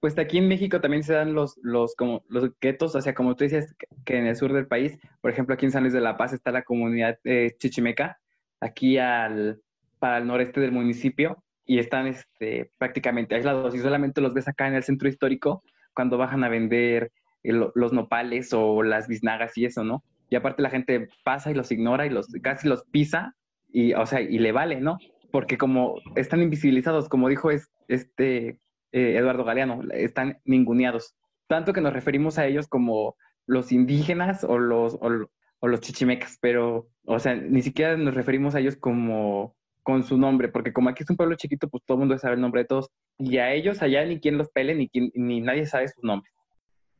[0.00, 3.34] Pues aquí en México también se dan los, los, como, los guetos, o sea, como
[3.34, 6.02] tú dices, que en el sur del país, por ejemplo, aquí en San Luis de
[6.02, 8.20] la Paz está la comunidad eh, chichimeca,
[8.60, 9.62] aquí al,
[10.00, 14.66] para el noreste del municipio, y están este, prácticamente aislados, y solamente los ves acá
[14.66, 15.62] en el centro histórico
[15.94, 20.02] cuando bajan a vender los nopales o las biznagas y eso, ¿no?
[20.28, 23.34] Y aparte la gente pasa y los ignora y los casi los pisa
[23.72, 24.98] y, o sea, y le vale, ¿no?
[25.32, 28.58] Porque como están invisibilizados, como dijo es, este
[28.92, 31.14] eh, Eduardo Galeano, están ninguneados.
[31.46, 36.88] Tanto que nos referimos a ellos como los indígenas o los, o, los chichimecas, pero,
[37.04, 41.02] o sea, ni siquiera nos referimos a ellos como con su nombre, porque como aquí
[41.02, 42.88] es un pueblo chiquito, pues todo el mundo sabe el nombre de todos.
[43.18, 46.32] Y a ellos allá ni quien los pele, ni, ni nadie sabe sus nombres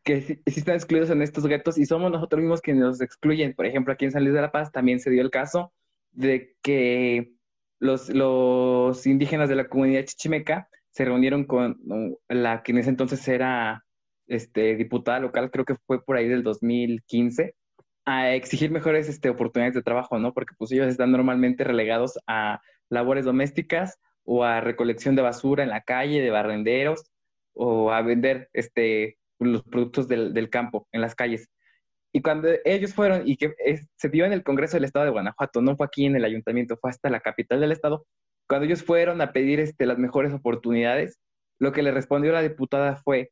[0.03, 3.55] que sí, están excluidos en estos guetos y somos nosotros mismos quienes nos excluyen.
[3.55, 5.73] Por ejemplo, aquí en San Luis de la Paz también se dio el caso
[6.13, 7.33] de que
[7.79, 11.79] los, los indígenas de la comunidad chichimeca se reunieron con
[12.29, 13.85] la que en ese entonces era
[14.27, 17.55] este, diputada local, creo que fue por ahí del 2015,
[18.11, 20.33] a exigir mejores este, oportunidades de trabajo, ¿no?
[20.33, 25.71] Porque pues ellos están normalmente relegados a labores domésticas o a recolección de basura en
[25.71, 27.05] la calle, de barrenderos,
[27.55, 31.49] o a vender este, los productos del, del, campo en las calles.
[32.13, 33.55] Y cuando ellos fueron, y que
[33.97, 36.77] se dio en el Congreso del Estado de Guanajuato, no fue aquí en el ayuntamiento,
[36.81, 38.07] fue hasta la capital del Estado,
[38.49, 41.21] cuando ellos fueron a pedir este, las mejores oportunidades,
[41.61, 43.31] lo que le respondió la diputada fue,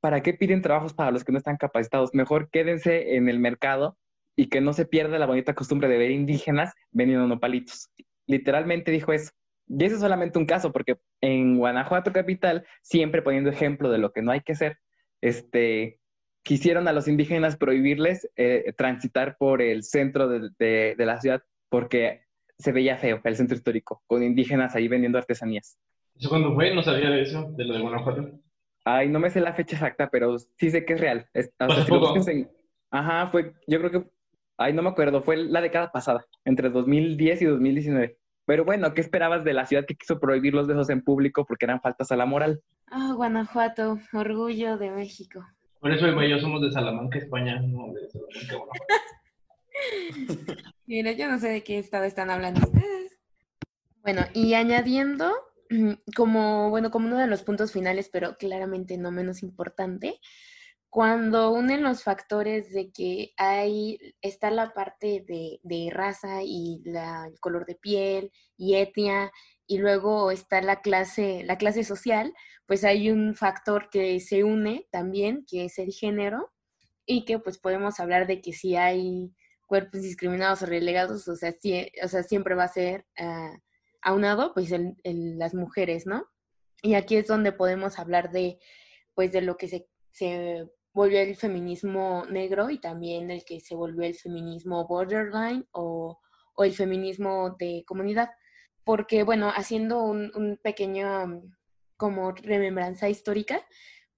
[0.00, 2.10] ¿para qué piden trabajos para los que no están capacitados?
[2.14, 3.96] Mejor quédense en el mercado
[4.36, 7.90] y que no se pierda la bonita costumbre de ver indígenas vendiendo nopalitos.
[8.26, 9.32] Literalmente dijo eso.
[9.68, 14.12] Y ese es solamente un caso, porque en Guanajuato capital, siempre poniendo ejemplo de lo
[14.12, 14.78] que no hay que hacer,
[15.20, 16.00] este,
[16.42, 22.22] quisieron a los indígenas prohibirles eh, transitar por el centro de, la ciudad porque
[22.58, 25.78] se veía feo el centro histórico, con indígenas ahí vendiendo artesanías.
[26.16, 26.74] ¿Eso cuándo fue?
[26.74, 28.40] No sabía de eso, de lo de Guanajuato.
[28.84, 31.28] Ay, no me sé la fecha exacta, pero sí sé que es real.
[32.90, 34.10] Ajá, fue, yo creo que,
[34.60, 38.18] ay, no me acuerdo, fue la década pasada, entre 2010 y 2019.
[38.44, 41.64] Pero bueno, ¿qué esperabas de la ciudad que quiso prohibir los besos en público porque
[41.64, 42.60] eran faltas a la moral?
[42.86, 45.42] Ah, Guanajuato, orgullo de México.
[45.78, 48.84] Por eso Eva y yo somos de Salamanca, España, no de Salamanca, Guanajuato.
[50.86, 53.18] Mira, yo no sé de qué estado están hablando ustedes.
[54.02, 55.32] Bueno, y añadiendo,
[56.16, 60.20] como, bueno, como uno de los puntos finales, pero claramente no menos importante,
[60.90, 67.28] cuando unen los factores de que hay, está la parte de, de raza y la,
[67.28, 69.30] el color de piel y etnia,
[69.68, 72.34] y luego está la clase, la clase social,
[72.66, 76.52] pues hay un factor que se une también, que es el género,
[77.06, 79.32] y que pues podemos hablar de que si hay
[79.68, 81.54] cuerpos discriminados o relegados, o sea,
[82.02, 83.56] o sea siempre va a ser uh,
[84.02, 84.72] aunado, pues
[85.04, 86.26] las mujeres, ¿no?
[86.82, 88.58] Y aquí es donde podemos hablar de,
[89.14, 89.68] pues de lo que
[90.10, 96.20] se volvió el feminismo negro y también el que se volvió el feminismo borderline o,
[96.54, 98.30] o el feminismo de comunidad.
[98.84, 101.56] Porque, bueno, haciendo un, un, pequeño mm,
[101.96, 103.64] como remembranza histórica,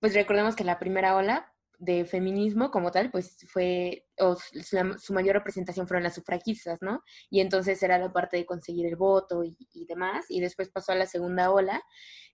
[0.00, 5.34] pues recordemos que la primera ola de feminismo como tal, pues fue, o su, mayor
[5.34, 7.02] representación fueron las sufragistas, ¿no?
[7.28, 10.92] Y entonces era la parte de conseguir el voto y, y demás, y después pasó
[10.92, 11.82] a la segunda ola,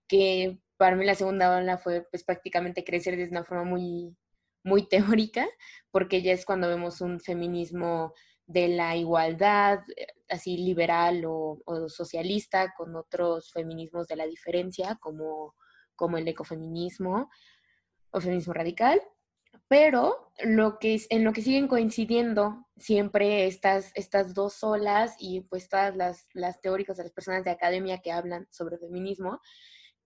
[0.06, 4.14] que para mí la segunda ola fue pues prácticamente crecer de una forma muy,
[4.62, 5.46] muy teórica,
[5.90, 8.12] porque ya es cuando vemos un feminismo
[8.46, 15.54] de la igualdad, eh, así liberal o, socialista, con otros feminismos de la diferencia, como,
[15.94, 17.30] como el ecofeminismo
[18.10, 19.00] o feminismo radical.
[19.68, 25.68] Pero lo que, en lo que siguen coincidiendo siempre estas, estas dos olas y pues
[25.68, 29.40] todas las, las teóricas de las personas de academia que hablan sobre feminismo,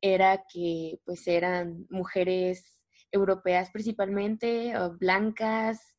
[0.00, 2.81] era que pues eran mujeres
[3.12, 5.94] europeas principalmente, blancas,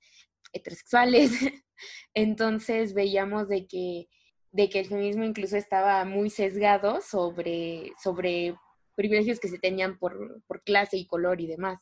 [0.51, 1.31] heterosexuales.
[2.13, 4.07] Entonces veíamos de que,
[4.51, 8.55] de que el feminismo incluso estaba muy sesgado sobre, sobre
[8.95, 11.79] privilegios que se tenían por, por clase y color y demás.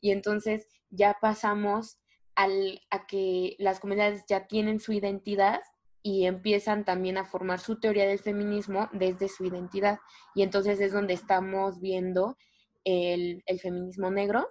[0.00, 1.98] Y entonces ya pasamos
[2.34, 5.60] al, a que las comunidades ya tienen su identidad
[6.02, 9.98] y empiezan también a formar su teoría del feminismo desde su identidad.
[10.34, 12.36] Y entonces es donde estamos viendo
[12.84, 14.50] el, el feminismo negro,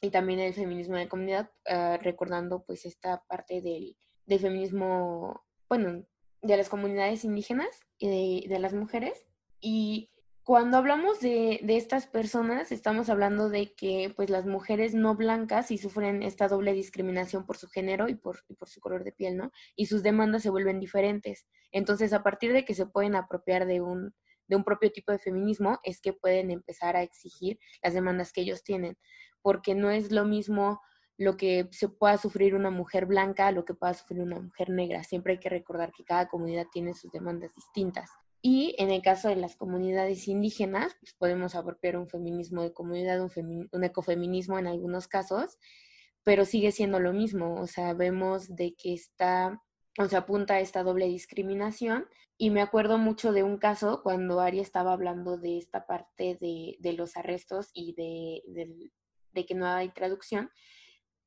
[0.00, 6.04] y también el feminismo de comunidad, ah, recordando pues esta parte del, del, feminismo, bueno,
[6.40, 9.26] de las comunidades indígenas y de, de, las mujeres.
[9.60, 10.10] Y
[10.42, 15.68] cuando hablamos de, de, estas personas, estamos hablando de que pues, las mujeres no blancas
[15.68, 19.12] sí sufren esta doble discriminación por su género y por, y por su color de
[19.12, 19.52] piel, ¿no?
[19.76, 21.46] Y sus demandas se vuelven diferentes.
[21.70, 24.14] Entonces, a partir de que se pueden apropiar de un,
[24.52, 28.42] de un propio tipo de feminismo, es que pueden empezar a exigir las demandas que
[28.42, 28.98] ellos tienen,
[29.40, 30.82] porque no es lo mismo
[31.16, 35.04] lo que se pueda sufrir una mujer blanca lo que pueda sufrir una mujer negra.
[35.04, 38.10] Siempre hay que recordar que cada comunidad tiene sus demandas distintas.
[38.42, 43.22] Y en el caso de las comunidades indígenas, pues podemos apropiar un feminismo de comunidad,
[43.22, 45.56] un, un ecofeminismo en algunos casos,
[46.24, 47.54] pero sigue siendo lo mismo.
[47.58, 49.62] O sea, vemos de que está,
[49.98, 52.06] o sea, apunta a esta doble discriminación.
[52.38, 56.76] Y me acuerdo mucho de un caso cuando Ari estaba hablando de esta parte de,
[56.80, 58.90] de los arrestos y de, de,
[59.32, 60.50] de, que no hay traducción.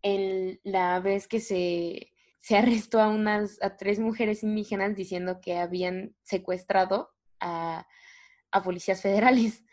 [0.01, 5.57] En la vez que se, se arrestó a unas a tres mujeres indígenas diciendo que
[5.57, 7.87] habían secuestrado a,
[8.51, 9.63] a policías federales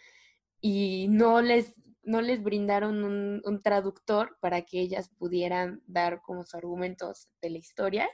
[0.60, 6.54] y no les no les brindaron un, traductor para que ellas pudieran dar como sus
[6.54, 8.08] argumentos de la historia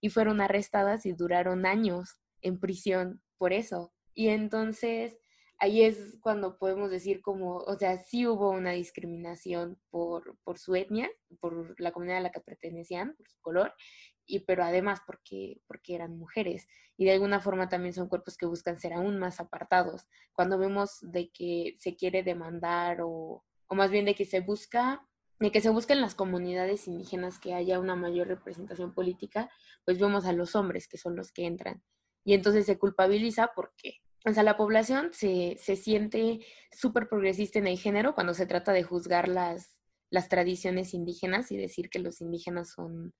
[0.00, 3.92] y fueron arrestadas y duraron años en prisión por eso.
[4.14, 5.16] Y entonces
[5.58, 10.74] ahí es cuando podemos decir como, o sea, sí hubo una discriminación por, por su
[10.74, 13.74] etnia, por la comunidad a la que pertenecían, por su color,
[14.30, 16.66] y, pero además porque, porque eran mujeres.
[16.96, 20.06] Y de alguna forma también son cuerpos que buscan ser aún más apartados.
[20.32, 25.06] Cuando vemos de que se quiere demandar o, o más bien de que se busca
[25.38, 29.50] de que se busquen las comunidades indígenas que haya una mayor representación política,
[29.86, 31.82] pues vemos a los hombres que son los que entran.
[32.24, 36.40] Y entonces se culpabiliza porque o sea, la población se, se siente
[36.72, 39.78] súper progresista en el género cuando se trata de juzgar las,
[40.10, 43.14] las tradiciones indígenas y decir que los indígenas son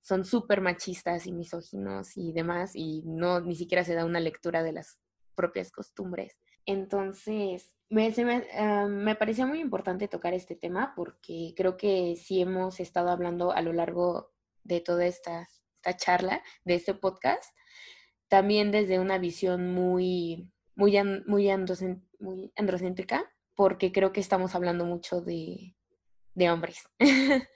[0.00, 4.62] son súper machistas y misóginos y demás, y no ni siquiera se da una lectura
[4.62, 4.98] de las
[5.34, 6.38] propias costumbres.
[6.64, 12.40] Entonces, me, me, uh, me parecía muy importante tocar este tema porque creo que sí
[12.40, 14.32] hemos estado hablando a lo largo
[14.64, 17.54] de toda esta, esta charla, de este podcast,
[18.28, 21.50] también desde una visión muy, muy, muy,
[22.18, 25.76] muy androcéntrica, porque creo que estamos hablando mucho de,
[26.34, 26.88] de hombres.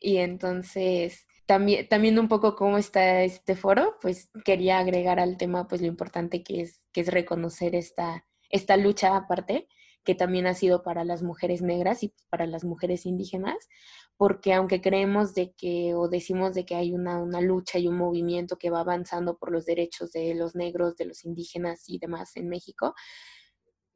[0.00, 5.66] y entonces, también, también un poco cómo está este foro, pues quería agregar al tema
[5.66, 9.66] pues lo importante que es, que es reconocer esta, esta lucha aparte
[10.04, 13.68] que también ha sido para las mujeres negras y para las mujeres indígenas,
[14.16, 17.96] porque aunque creemos de que o decimos de que hay una, una lucha y un
[17.96, 22.36] movimiento que va avanzando por los derechos de los negros, de los indígenas y demás
[22.36, 22.94] en México,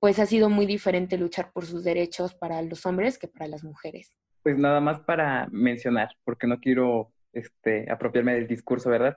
[0.00, 3.62] pues ha sido muy diferente luchar por sus derechos para los hombres que para las
[3.62, 4.12] mujeres.
[4.42, 9.16] Pues nada más para mencionar, porque no quiero este, apropiarme del discurso, ¿verdad?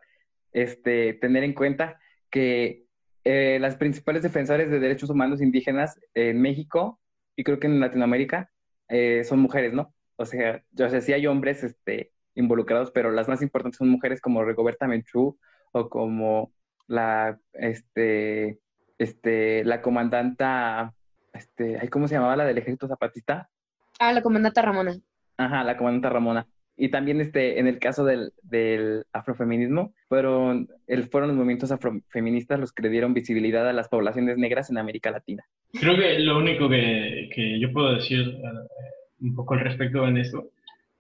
[0.52, 2.00] Este, tener en cuenta
[2.30, 2.86] que
[3.24, 7.00] eh, las principales defensores de derechos humanos indígenas en México
[7.36, 8.50] y creo que en Latinoamérica
[8.90, 9.94] eh, son mujeres, ¿no?
[10.16, 14.22] O sea, yo sé, sí hay hombres este, involucrados, pero las más importantes son mujeres
[14.22, 15.38] como Rigoberta Menchú
[15.72, 16.54] o como
[16.88, 18.60] la, este,
[18.98, 20.94] este, la comandanta,
[21.34, 23.50] este, ¿cómo se llamaba la del ejército zapatista?
[24.00, 24.98] Ah, la comandanta Ramona.
[25.38, 26.48] Ajá, la comandanta Ramona
[26.78, 32.60] y también este, en el caso del, del afrofeminismo, fueron, el, fueron los movimientos afrofeministas
[32.60, 35.44] los que le dieron visibilidad a las poblaciones negras en América Latina.
[35.74, 38.88] Creo que lo único que, que yo puedo decir eh,
[39.22, 40.52] un poco al respecto en esto,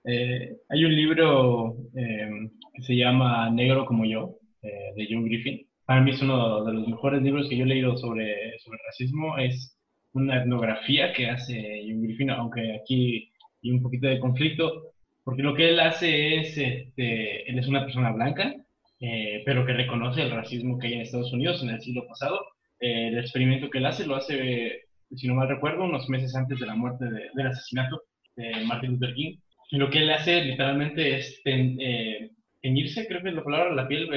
[0.03, 5.65] eh, hay un libro eh, que se llama Negro como yo, de John Griffin.
[5.85, 9.37] Para mí es uno de los mejores libros que yo he leído sobre, sobre racismo.
[9.37, 9.77] Es
[10.11, 13.31] una etnografía que hace John Griffin, aunque aquí
[13.63, 14.91] hay un poquito de conflicto
[15.27, 18.55] porque lo que él hace es, este, él es una persona blanca,
[19.01, 22.39] eh, pero que reconoce el racismo que hay en Estados Unidos en el siglo pasado.
[22.79, 26.61] Eh, el experimento que él hace lo hace, si no mal recuerdo, unos meses antes
[26.61, 27.03] de la muerte
[27.35, 28.03] del asesinato
[28.37, 29.35] de Martin Luther King.
[29.69, 32.29] Y lo que él hace literalmente es eh,
[32.61, 34.09] teñirse, creo que es la palabra, la piel,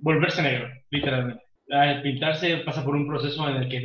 [0.00, 1.44] volverse negro, literalmente.
[1.68, 3.82] Al pintarse pasa por un proceso en el que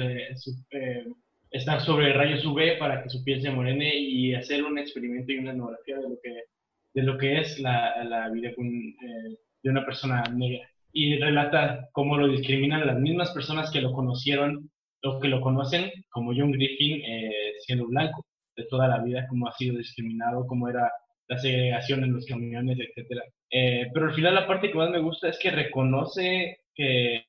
[1.52, 5.38] estar sobre rayos UV para que su piel se morene y hacer un experimento y
[5.38, 6.44] una etnografía de lo que,
[6.94, 10.68] de lo que es la, la vida eh, de una persona negra.
[10.94, 14.70] Y relata cómo lo discriminan las mismas personas que lo conocieron
[15.04, 18.26] o que lo conocen, como John Griffin, eh, siendo blanco
[18.56, 20.90] de toda la vida, cómo ha sido discriminado, cómo era
[21.28, 23.22] la segregación en los camiones, etc.
[23.50, 27.26] Eh, pero al final la parte que más me gusta es que reconoce que,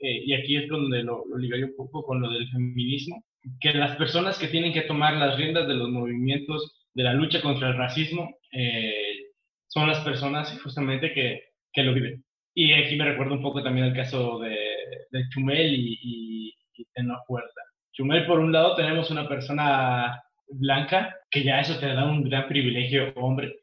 [0.00, 3.24] y aquí es donde lo, lo un poco con lo del feminismo,
[3.60, 7.42] que las personas que tienen que tomar las riendas de los movimientos de la lucha
[7.42, 9.30] contra el racismo eh,
[9.68, 11.42] son las personas justamente que,
[11.72, 12.24] que, lo viven.
[12.54, 14.56] Y aquí me recuerdo un poco también el caso de,
[15.10, 16.86] de Chumel y, y, y.
[17.92, 22.48] Chumel, por un lado, tenemos una persona blanca, que ya eso te da un gran
[22.48, 23.54] privilegio, hombre.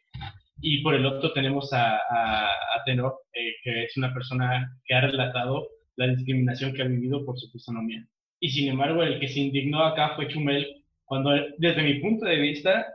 [0.62, 5.02] Y por el otro tenemos a, a, Tenor, eh, que es una persona que ha
[5.02, 8.06] relatado la discriminación que ha vivido por su fisonomía.
[8.44, 12.38] Y sin embargo, el que se indignó acá fue Chumel, cuando desde mi punto de
[12.38, 12.88] vista,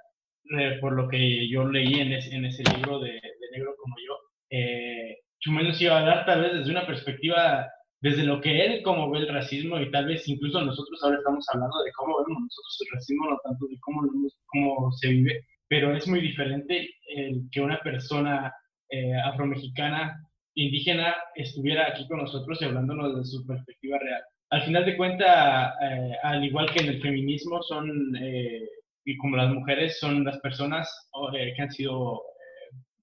[0.59, 4.19] eh, por lo que yo leí en, ese libro de, de, Negro como yo,
[4.51, 7.69] eh, Chumel nos iba a dar tal vez desde una perspectiva,
[8.01, 11.47] desde lo que él como ve el racismo y tal vez incluso nosotros ahora estamos
[11.53, 14.03] hablando de cómo vemos nosotros el racismo, no tanto de cómo,
[14.47, 18.53] cómo se vive, pero es muy diferente el que una persona
[18.91, 20.21] eh, afromexicana
[20.55, 24.23] indígena estuviera aquí con nosotros y hablándonos de su perspectiva real.
[24.51, 28.69] Al final de cuentas, eh, al igual que en el feminismo, son, eh,
[29.05, 30.89] y como las mujeres, son las personas
[31.35, 32.23] eh, que han sido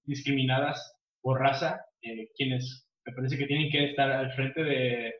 [0.04, 1.80] discriminadas por raza,
[2.36, 5.14] quienes me parece que tienen que estar al frente de,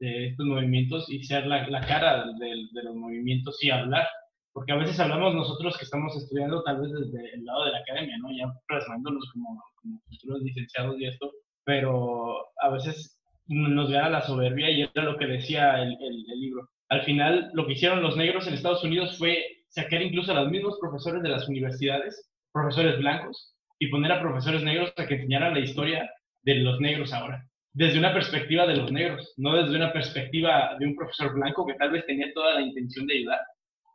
[0.00, 4.06] estos movimientos y ser la, la cara de, de, los movimientos y hablar.
[4.52, 7.78] Porque a veces hablamos nosotros que estamos estudiando tal vez desde el lado de la
[7.78, 8.30] academia, ¿no?
[8.32, 11.30] Ya plasmándonos como, como futuros licenciados y esto,
[11.64, 13.19] pero a veces
[13.50, 15.96] nos gana la soberbia y era lo que decía el,
[16.36, 16.68] libro.
[16.88, 20.50] Al final, lo que hicieron los negros en Estados Unidos fue sacar incluso a los
[20.50, 25.54] mismos profesores de las universidades, profesores blancos, y poner a profesores negros a que enseñaran
[25.54, 26.10] la historia
[26.42, 30.86] de los negros ahora, desde una perspectiva de los negros, no desde una perspectiva de
[30.86, 33.40] un profesor blanco que tal vez tenía toda la intención de ayudar,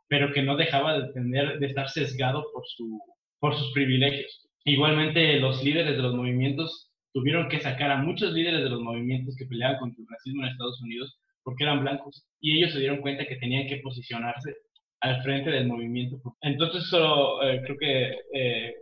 [0.08, 3.00] pero que no dejaba de, tener, de estar sesgado por, su,
[3.38, 4.48] por sus privilegios.
[4.64, 6.85] Igualmente, los líderes de los movimientos
[7.16, 10.50] tuvieron que sacar a muchos líderes de los movimientos que peleaban contra el racismo en
[10.50, 14.54] Estados Unidos porque eran blancos y ellos se dieron cuenta que tenían que posicionarse
[15.00, 16.20] al frente del movimiento.
[16.42, 18.74] Entonces, solo eh, creo que eh,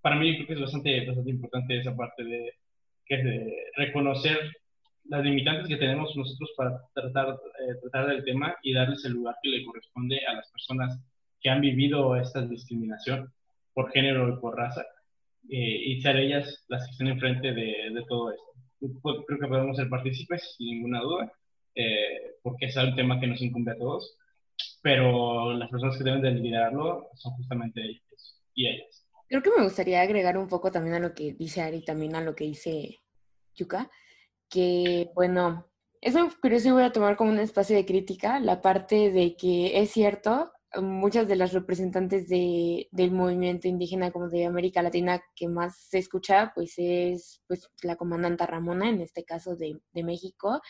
[0.00, 2.50] para mí creo que es bastante, bastante importante esa parte de,
[3.04, 4.36] que de reconocer
[5.04, 9.36] las limitantes que tenemos nosotros para tratar, eh, tratar del tema y darles el lugar
[9.40, 11.00] que le corresponde a las personas
[11.40, 13.32] que han vivido esta discriminación
[13.74, 14.84] por género y por raza
[15.48, 18.44] y ser ellas las que estén enfrente de, de todo esto.
[19.26, 21.32] Creo que podemos ser partícipes, sin ninguna duda,
[21.74, 24.16] eh, porque es un tema que nos incumbe a todos,
[24.82, 29.06] pero las personas que deben de liderarlo son justamente ellos y ellas.
[29.28, 32.20] Creo que me gustaría agregar un poco también a lo que dice Ari, también a
[32.20, 33.00] lo que dice
[33.54, 33.90] Yuka,
[34.48, 35.66] que bueno,
[36.00, 39.36] es muy curioso y voy a tomar como un espacio de crítica la parte de
[39.36, 45.22] que es cierto, muchas de las representantes de, del movimiento indígena como de América Latina
[45.34, 50.02] que más se escucha, pues es pues, la comandante Ramona, en este caso de, de
[50.02, 50.60] México,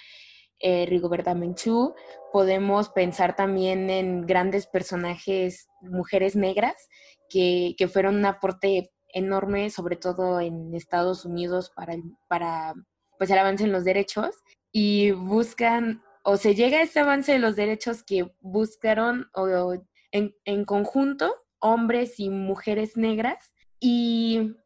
[0.58, 1.94] eh, Rigoberta Menchú.
[2.32, 6.88] Podemos pensar también en grandes personajes, mujeres negras,
[7.28, 11.96] que, que fueron un aporte enorme, sobre todo en Estados Unidos, para,
[12.28, 12.74] para
[13.18, 14.34] pues, el avance en los derechos
[14.72, 19.74] y buscan o se llega a ese avance de los derechos que buscaron o,
[20.10, 24.56] en, en, conjunto hombres y mujeres negras y,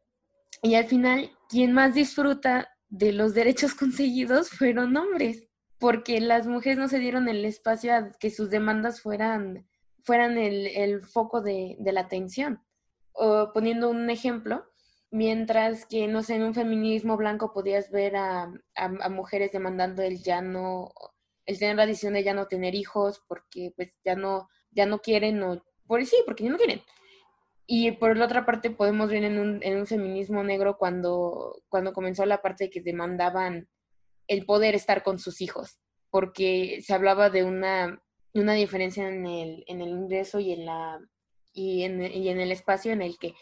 [0.63, 6.79] y al final quien más disfruta de los derechos conseguidos fueron hombres, porque las mujeres
[6.79, 9.67] no se dieron el espacio a que sus demandas fueran,
[10.01, 12.59] fueran el, el foco de, de, la atención.
[13.13, 14.65] O, poniendo un ejemplo,
[15.11, 18.45] mientras que, no sé, en un feminismo blanco podías ver a,
[18.75, 20.91] a, a mujeres demandando el ya no,
[21.45, 24.99] el tener la decisión de ya no tener hijos porque pues ya no, ya no
[24.99, 26.81] quieren o por sí, porque ya no quieren.
[27.67, 31.93] Y por la otra parte podemos ver en un, en un feminismo negro cuando, cuando
[31.93, 33.69] comenzó la parte de que demandaban
[34.27, 35.79] el poder estar con sus hijos,
[36.09, 38.01] porque se hablaba de una,
[38.33, 40.99] una diferencia en el, en el ingreso y en, la,
[41.53, 43.33] y, en, y en el espacio en el que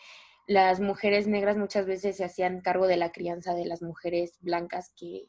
[0.47, 4.91] las mujeres negras muchas veces se hacían cargo de la crianza de las mujeres blancas
[4.97, 5.27] que,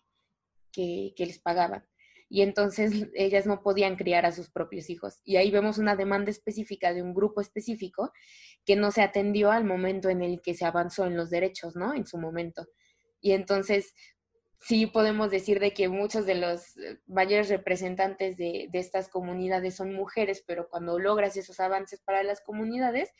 [0.73, 1.87] que, que les pagaban
[2.31, 5.20] y entonces ellas no podían criar a sus propios hijos.
[5.24, 8.12] Y ahí vemos una demanda específica de un grupo específico
[8.64, 11.93] que no se atendió al momento en el que se avanzó en los derechos, ¿no?
[11.93, 12.66] En su momento.
[13.20, 13.95] Y entonces
[14.61, 19.74] sí podemos decir de que muchos de los eh, mayores representantes de, de estas comunidades
[19.74, 23.11] son mujeres, pero cuando logras esos avances para las comunidades,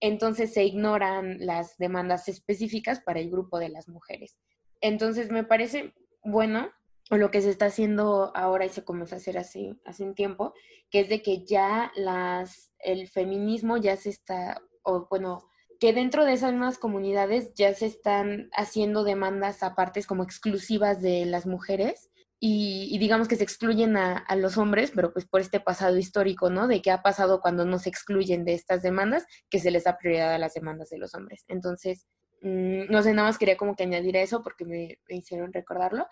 [0.00, 4.38] entonces se ignoran las demandas específicas para el grupo de las mujeres.
[4.80, 6.70] Entonces me parece bueno
[7.10, 10.14] o lo que se está haciendo ahora y se comenzó a hacer hace, hace un
[10.14, 10.54] tiempo,
[10.90, 15.50] que es de que ya las, el feminismo ya se está, o bueno,
[15.80, 21.24] que dentro de esas mismas comunidades ya se están haciendo demandas aparte como exclusivas de
[21.24, 25.40] las mujeres y, y digamos que se excluyen a, a, los hombres, pero pues por
[25.40, 26.68] este pasado histórico, ¿no?
[26.68, 29.98] De qué ha pasado cuando no se excluyen de estas demandas, que se les da
[29.98, 31.44] prioridad a las demandas de los hombres.
[31.48, 32.06] Entonces,
[32.42, 35.52] mmm, no sé, nada más quería como que añadir a eso porque me, me hicieron
[35.52, 36.06] recordarlo.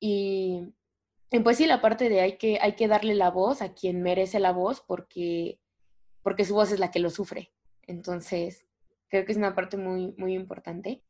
[0.00, 0.74] Y,
[1.42, 4.40] pues sí, la parte de hay que, hay que darle la voz a quien merece
[4.40, 5.58] la voz porque,
[6.22, 7.52] porque su voz es la que lo sufre.
[7.86, 8.66] Entonces,
[9.08, 11.02] creo que es una parte muy, muy importante.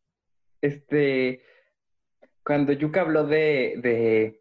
[0.60, 1.42] Este,
[2.44, 4.40] cuando Yuka habló de,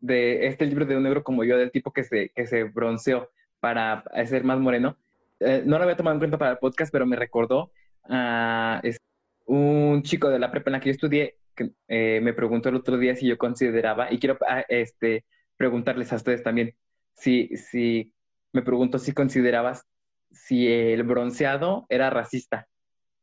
[0.00, 3.30] de, este libro de un negro como yo, del tipo que se, que se bronceó
[3.60, 4.96] para ser más moreno,
[5.40, 7.70] eh, no lo había tomado en cuenta para el podcast, pero me recordó
[8.04, 8.80] a
[9.46, 11.38] un chico de la prepa en la que yo estudié
[11.88, 15.24] eh, me preguntó el otro día si yo consideraba, y quiero ah, este,
[15.56, 16.74] preguntarles a ustedes también,
[17.14, 18.12] si, si
[18.52, 19.84] me preguntó si considerabas
[20.30, 22.68] si el bronceado era racista,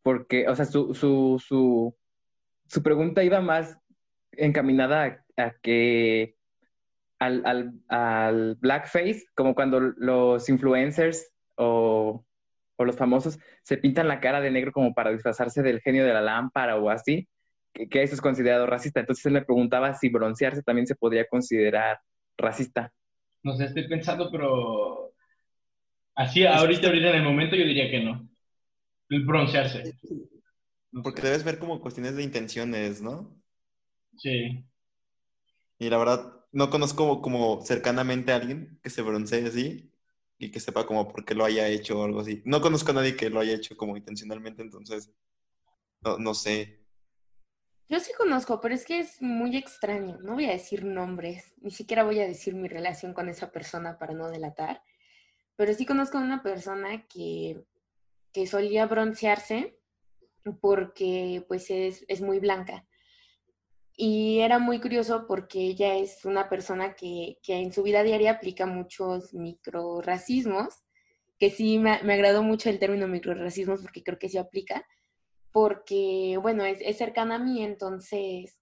[0.03, 1.95] porque, o sea, su, su, su,
[2.67, 3.77] su pregunta iba más
[4.31, 6.36] encaminada a, que
[7.19, 12.25] al, al, al, blackface, como cuando los influencers o,
[12.75, 16.13] o, los famosos se pintan la cara de negro como para disfrazarse del genio de
[16.13, 17.27] la lámpara o así,
[17.76, 19.01] que, eso es considerado racista.
[19.01, 21.99] Entonces él me preguntaba si broncearse también se podría considerar
[22.38, 22.91] racista.
[23.43, 25.13] No sé, estoy pensando, pero
[26.15, 28.28] así ahorita, ahorita en el momento yo diría que no.
[29.09, 29.97] El broncearse.
[31.03, 33.39] Porque debes ver como cuestiones de intenciones, ¿no?
[34.17, 34.65] Sí.
[35.78, 39.91] Y la verdad, no conozco como cercanamente a alguien que se broncee así
[40.38, 42.41] y que sepa como por qué lo haya hecho o algo así.
[42.45, 45.11] No conozco a nadie que lo haya hecho como intencionalmente, entonces
[46.01, 46.84] no, no sé.
[47.88, 50.17] Yo sí conozco, pero es que es muy extraño.
[50.21, 53.99] No voy a decir nombres, ni siquiera voy a decir mi relación con esa persona
[53.99, 54.81] para no delatar.
[55.55, 57.63] Pero sí conozco a una persona que,
[58.33, 59.77] que solía broncearse
[60.61, 62.88] porque pues es, es muy blanca.
[63.97, 68.31] Y era muy curioso porque ella es una persona que, que en su vida diaria
[68.31, 70.86] aplica muchos microracismos,
[71.39, 74.86] que sí me, me, agradó mucho el término microracismos porque creo que sí aplica,
[75.55, 78.59] porque, bueno, es, es cercana a mí, entonces,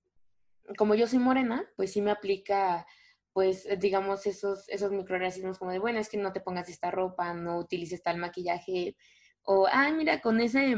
[0.78, 2.86] como yo soy morena, pues sí me aplica
[3.32, 7.34] pues digamos esos, esos microracismos como de, bueno, es que no te pongas esta ropa,
[7.34, 8.96] no utilices tal maquillaje,
[9.42, 10.76] o, ah, mira, con ese,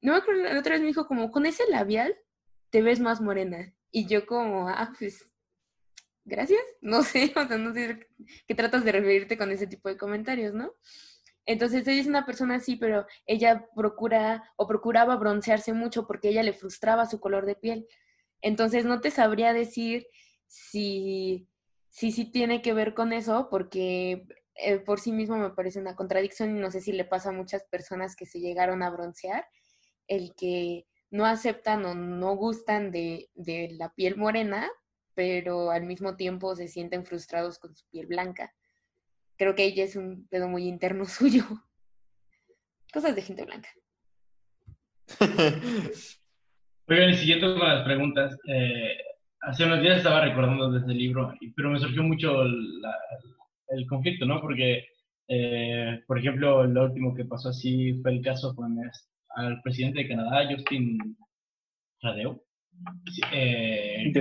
[0.00, 2.16] no me acuerdo, la otra vez me dijo como, con ese labial
[2.70, 3.72] te ves más morena.
[3.92, 5.30] Y yo como, ah, pues,
[6.24, 6.60] gracias.
[6.80, 8.08] No sé, o sea, no sé
[8.48, 10.74] qué tratas de referirte con ese tipo de comentarios, ¿no?
[11.46, 16.42] Entonces ella es una persona así, pero ella procura o procuraba broncearse mucho porque ella
[16.42, 17.86] le frustraba su color de piel.
[18.42, 20.06] Entonces no te sabría decir
[20.46, 21.48] si
[21.88, 25.96] sí si, tiene que ver con eso, porque eh, por sí mismo me parece una
[25.96, 29.46] contradicción y no sé si le pasa a muchas personas que se llegaron a broncear,
[30.06, 33.30] el que no aceptan o no gustan de,
[33.72, 34.70] la piel morena,
[35.14, 38.54] pero al mismo tiempo se sienten frustrados con su piel blanca.
[39.40, 41.44] Creo que ella es un pedo muy interno suyo.
[42.92, 43.70] Cosas de gente blanca.
[46.86, 48.98] Oigan, siguiendo con las preguntas, eh,
[49.40, 54.42] hace unos días estaba recordando desde el libro, pero me surgió mucho el conflicto, ¿no?
[54.42, 54.88] Porque,
[55.28, 60.00] eh, por ejemplo, lo último que pasó así fue el caso con este al presidente
[60.00, 61.16] de Canadá, Justin
[61.98, 62.42] Trudeau.
[63.32, 64.12] Eh,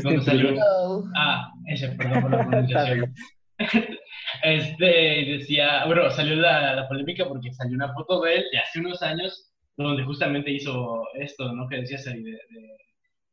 [1.16, 3.14] ah, ese, perdón por la pronunciación.
[4.44, 8.80] este decía, bueno, salió la, la, polémica porque salió una foto de él de hace
[8.80, 11.68] unos años donde justamente hizo esto, ¿no?
[11.68, 12.38] Que decía de,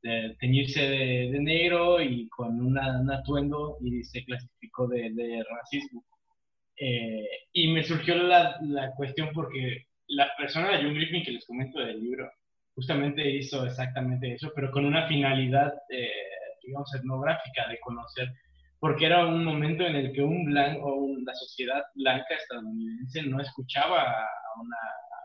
[0.02, 6.04] de, teñirse de, negro y con una, un atuendo y se clasificó de, racismo.
[6.78, 11.46] Eh, y me surgió la, la cuestión porque la persona de John Griffin que les
[11.46, 12.30] comento del libro
[12.74, 16.10] justamente hizo exactamente eso, pero con una finalidad, eh,
[16.62, 18.28] digamos, etnográfica de conocer,
[18.78, 24.02] porque era un momento en el que un blanco, la sociedad blanca estadounidense no escuchaba
[24.02, 24.76] a una,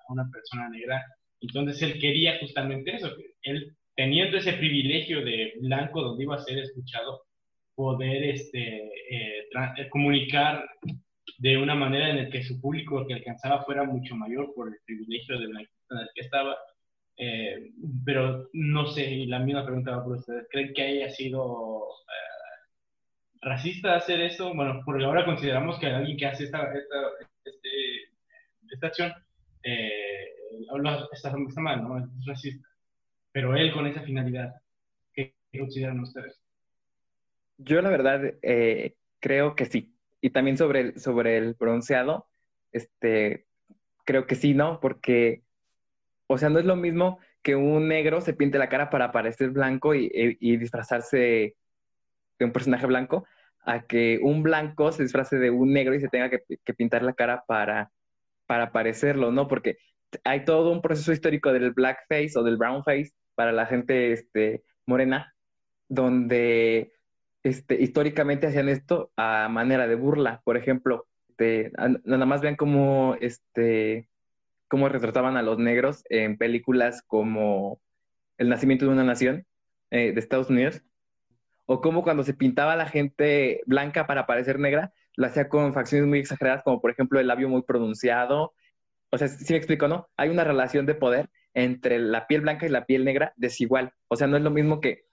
[0.07, 1.03] a una persona negra,
[1.41, 6.39] entonces él quería justamente eso, que él teniendo ese privilegio de blanco donde iba a
[6.43, 7.21] ser escuchado,
[7.75, 9.47] poder este, eh,
[9.77, 10.65] eh comunicar
[11.37, 14.75] de una manera en la que su público que alcanzaba fuera mucho mayor por el
[14.85, 16.55] privilegio de la en el que estaba.
[17.17, 17.71] Eh,
[18.05, 22.30] pero no sé, y la misma pregunta va por ustedes, ¿creen que haya sido eh,
[23.41, 24.53] racista hacer eso?
[24.53, 26.97] Bueno, porque ahora consideramos que alguien que hace esta, esta,
[27.45, 27.69] este,
[28.71, 29.13] esta acción
[29.63, 30.29] eh,
[31.13, 31.97] está, está, mal, ¿no?
[31.97, 32.67] Es racista.
[33.31, 34.53] Pero él con esa finalidad,
[35.13, 36.41] ¿qué consideran ustedes?
[37.57, 38.33] Yo la verdad
[39.19, 42.27] creo que sí y también sobre el, sobre el bronceado,
[42.71, 43.47] este,
[44.05, 44.79] creo que sí, ¿no?
[44.79, 45.43] Porque,
[46.27, 49.49] o sea, no es lo mismo que un negro se pinte la cara para parecer
[49.49, 51.55] blanco y, disfrazarse
[52.45, 53.25] un personaje blanco,
[53.63, 57.03] a que un blanco se disfrace de un negro y se tenga que, que pintar
[57.03, 57.91] la cara para,
[58.47, 59.47] para parecerlo, ¿no?
[59.47, 59.77] Porque
[60.23, 65.33] hay todo un proceso histórico del blackface o del brownface para la gente este, morena,
[65.87, 66.93] donde
[67.43, 70.41] este, históricamente hacían esto a manera de burla.
[70.43, 71.71] Por ejemplo, este,
[72.03, 74.09] nada más vean cómo, este,
[74.67, 77.81] cómo retrataban a los negros en películas como
[78.37, 79.45] El nacimiento de una nación
[79.89, 80.83] eh, de Estados Unidos,
[81.71, 85.73] o cómo cuando se pintaba a la gente blanca para parecer negra, lo hacía con
[85.73, 88.53] facciones muy exageradas, como por ejemplo el labio muy pronunciado.
[89.09, 90.09] O sea, sí me explico, ¿no?
[90.17, 93.93] Hay una relación de poder entre la piel blanca y la piel negra desigual.
[94.09, 95.05] O sea, no es lo mismo que,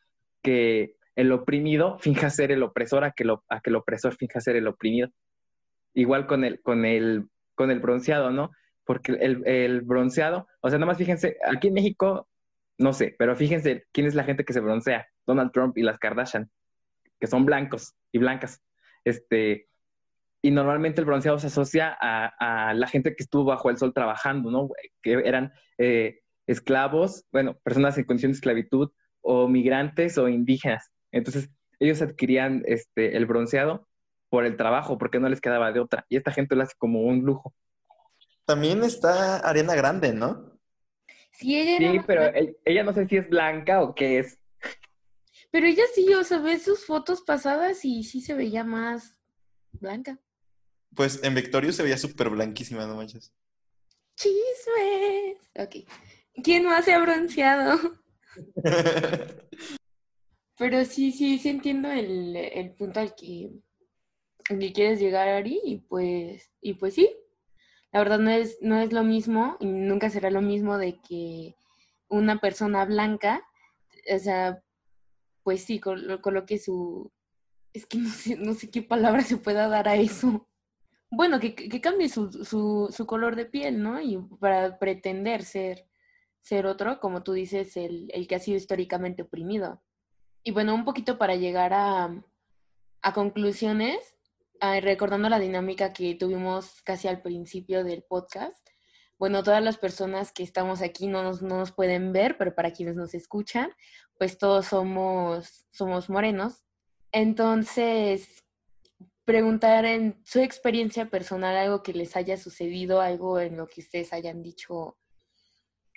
[0.43, 4.41] que el oprimido finja ser el opresor a que, lo, a que el opresor finja
[4.41, 5.11] ser el oprimido.
[5.95, 8.51] Igual con el, con el, con el bronceado, ¿no?
[8.85, 12.29] Porque el, el bronceado, o sea, nada más fíjense, aquí en México,
[12.79, 15.99] no sé, pero fíjense quién es la gente que se broncea, Donald Trump y las
[15.99, 16.51] Kardashian,
[17.21, 18.61] que son blancos y blancas.
[19.05, 19.69] Este,
[20.43, 23.93] y normalmente el bronceado se asocia a, a, la gente que estuvo bajo el sol
[23.93, 24.69] trabajando, ¿no?
[25.03, 30.91] Que eran eh, esclavos, bueno, personas en condición de esclavitud, o migrantes o indígenas.
[31.13, 31.51] Entonces,
[31.81, 33.87] ellos adquirían este, el bronceado
[34.31, 36.07] por el trabajo, porque no les quedaba de otra.
[36.09, 37.55] Y esta gente lo hace como un lujo.
[38.45, 40.59] También está Ariana Grande, ¿no?
[41.33, 42.23] Sí, ella sí pero
[42.65, 44.38] ella no sé si es blanca o qué es.
[45.51, 49.19] Pero ella sí, o sea, ves sus fotos pasadas y sí se veía más
[49.73, 50.19] blanca.
[50.95, 53.33] Pues en Victorio se veía súper blanquísima, no manches.
[54.17, 55.39] Chismes.
[55.59, 55.89] Ok.
[56.43, 57.79] ¿Quién más se ha bronceado?
[60.59, 63.51] Pero sí, sí, sí entiendo el, el punto al que,
[64.51, 67.17] al que quieres llegar, Ari, y pues, y pues sí.
[67.93, 71.55] La verdad no es, no es lo mismo, y nunca será lo mismo de que
[72.09, 73.43] una persona blanca,
[74.13, 74.63] o sea,
[75.49, 77.11] pues sí, coloque su...
[77.73, 80.47] Es que no sé, no sé qué palabra se pueda dar a eso.
[81.11, 83.99] Bueno, que, que cambie su, su, su color de piel, ¿no?
[83.99, 85.87] Y para pretender ser
[86.43, 89.83] ser otro, como tú dices, el, el que ha sido históricamente oprimido.
[90.45, 92.23] Y bueno, un poquito para llegar a,
[93.01, 94.19] a conclusiones,
[94.83, 98.68] recordando la dinámica que tuvimos casi al principio del podcast.
[99.19, 102.73] Bueno, todas las personas que estamos aquí no nos, no nos pueden ver, pero para
[102.73, 103.71] quienes nos escuchan,
[104.19, 106.65] pues todos somos, somos morenos.
[107.11, 108.45] Entonces,
[109.25, 114.13] preguntar en su experiencia personal algo que les haya sucedido, algo en lo que ustedes
[114.13, 114.97] hayan dicho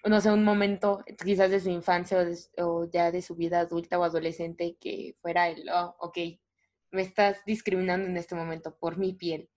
[0.09, 2.25] no sé, un momento quizás de su infancia
[2.57, 6.17] o, ya de su vida adulta o adolescente que fuera el, oh, ok,
[6.91, 9.49] me estás discriminando en este momento por mi piel?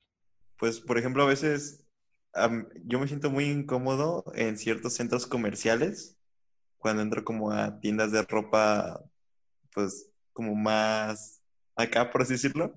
[0.58, 1.83] Pues, por ejemplo, a veces
[2.84, 6.16] yo me siento muy incómodo en ciertos centros comerciales
[6.78, 9.02] cuando entro como a tiendas de ropa,
[9.72, 11.42] pues, como más
[11.76, 12.74] acá, por así decirlo,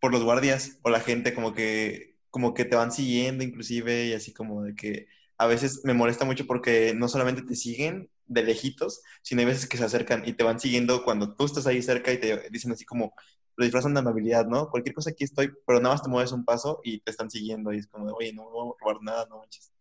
[0.00, 4.12] por los guardias o la gente como que, como que te van siguiendo inclusive y
[4.14, 5.06] así como de que
[5.38, 9.68] a veces me molesta mucho porque no solamente te siguen de lejitos, sino hay veces
[9.68, 12.72] que se acercan y te van siguiendo cuando tú estás ahí cerca y te dicen
[12.72, 13.14] así como,
[13.58, 14.70] lo disfrazan de amabilidad, ¿no?
[14.70, 17.72] Cualquier cosa aquí estoy, pero nada más te mueves un paso y te están siguiendo
[17.72, 19.72] y es como, oye, no me voy a robar nada, no manches.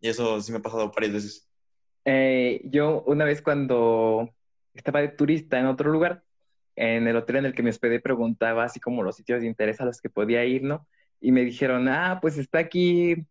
[0.00, 1.48] Y eso sí me ha pasado varias veces.
[2.04, 4.30] Eh, yo una vez cuando
[4.74, 6.22] estaba de turista en otro lugar,
[6.76, 9.80] en el hotel en el que me hospedé preguntaba así como los sitios de interés
[9.80, 10.86] a los que podía ir, ¿no?
[11.20, 13.26] Y me dijeron, ah, pues está aquí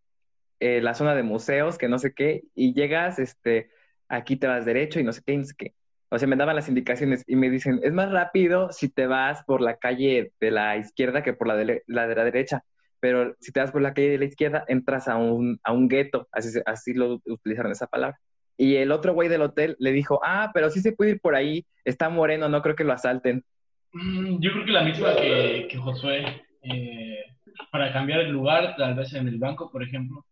[0.59, 3.69] eh, la zona de museos, que no sé qué, y llegas, este,
[4.09, 5.73] aquí te vas derecho y no sé qué, y no sé qué.
[6.15, 9.43] O sea, me daban las indicaciones y me dicen, es más rápido si te vas
[9.43, 12.63] por la calle de la izquierda que por la de la, de la derecha.
[13.01, 15.89] Pero si te vas por la calle de la izquierda, entras a un, a un
[15.89, 18.17] gueto, así, así lo utilizaron esa palabra.
[18.57, 21.35] Y el otro güey del hotel le dijo, ah, pero sí se puede ir por
[21.35, 23.43] ahí, está moreno, no creo que lo asalten.
[23.91, 26.23] Mm, yo creo que la misma que, que Josué,
[26.61, 27.25] eh,
[27.73, 30.25] para cambiar el lugar, tal vez en el banco, por ejemplo,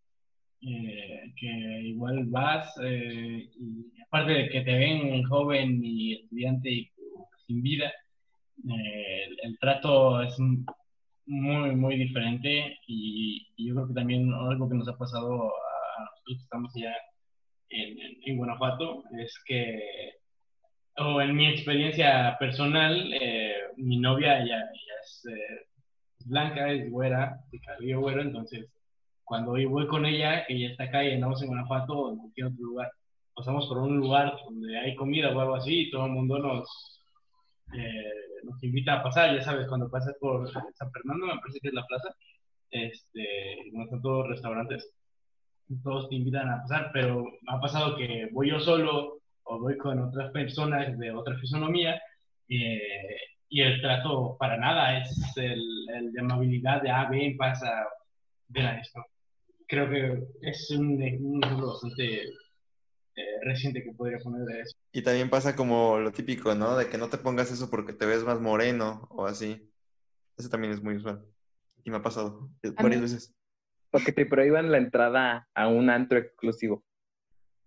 [0.66, 6.92] eh, que igual vas, eh, y aparte de que te ven joven y estudiante y
[7.46, 7.92] sin vida,
[8.70, 10.34] eh, el, trato es
[11.26, 16.38] muy, muy diferente y, yo creo que también algo que nos ha pasado a nosotros
[16.38, 16.96] que estamos ya
[17.70, 20.14] en, en, Guanajuato es que,
[20.98, 23.12] o en mi experiencia personal,
[23.78, 25.28] mi novia ya, ya es
[26.26, 28.73] blanca, es güera, de cabello güero, entonces
[29.24, 32.48] cuando yo voy con ella, ella está acá y andamos en Guanajuato o en cualquier
[32.48, 32.92] otro lugar,
[33.36, 37.02] pasamos por un lugar donde hay comida o algo así y todo el mundo nos,
[37.74, 38.12] eh,
[38.62, 41.86] invita a pasar, ya sabes, cuando pasas por San Fernando, me parece que es la
[41.86, 42.10] plaza,
[42.72, 44.92] este, donde están todos restaurantes,
[45.84, 50.00] todos te invitan a pasar, pero ha pasado que voy yo solo o voy con
[50.00, 52.02] otras personas de otra fisonomía
[52.50, 53.18] eh,
[53.50, 55.62] y el trato para nada es el,
[55.96, 57.86] el de amabilidad de, ah, ven, pasa,
[58.50, 59.04] ven a esto
[59.74, 62.26] creo que es un, ejemplo bastante
[63.16, 64.78] eh, reciente que podría poner de eso.
[64.92, 66.78] Y también pasa como lo típico, ¿no?
[66.78, 69.70] De que no te pongas eso porque te ves más moreno o así.
[70.38, 71.26] Eso también es muy usual.
[71.84, 73.34] Y me ha pasado eh, varias mí- veces.
[73.90, 76.84] Porque te prohíban la entrada a un antro exclusivo.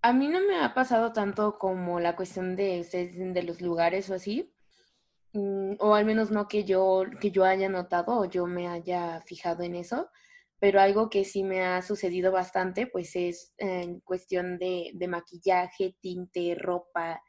[0.03, 4.09] A mí no me ha pasado tanto como la cuestión de ustedes de los lugares
[4.11, 4.53] o así,
[5.33, 9.21] mm, o al menos no que yo, que yo haya notado o yo me haya
[9.23, 10.09] fijado en eso,
[10.59, 15.97] pero algo que sí me ha sucedido bastante, pues es en cuestión de, de maquillaje,
[16.01, 17.23] tinte, ropa,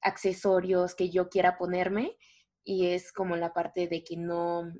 [0.00, 2.16] accesorios que yo quiera ponerme,
[2.64, 4.72] y es como la parte de que no,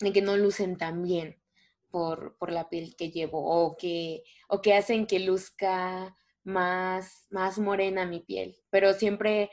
[0.00, 1.40] de que no lucen tan bien
[1.90, 7.58] por, por la piel que llevo, o que, o que hacen que luzca más, más
[7.58, 8.56] morena mi piel.
[8.70, 9.50] Pero siempre,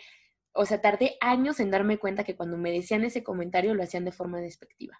[0.54, 4.06] o sea, tardé años en darme cuenta que cuando me decían ese comentario lo hacían
[4.06, 5.00] de forma despectiva.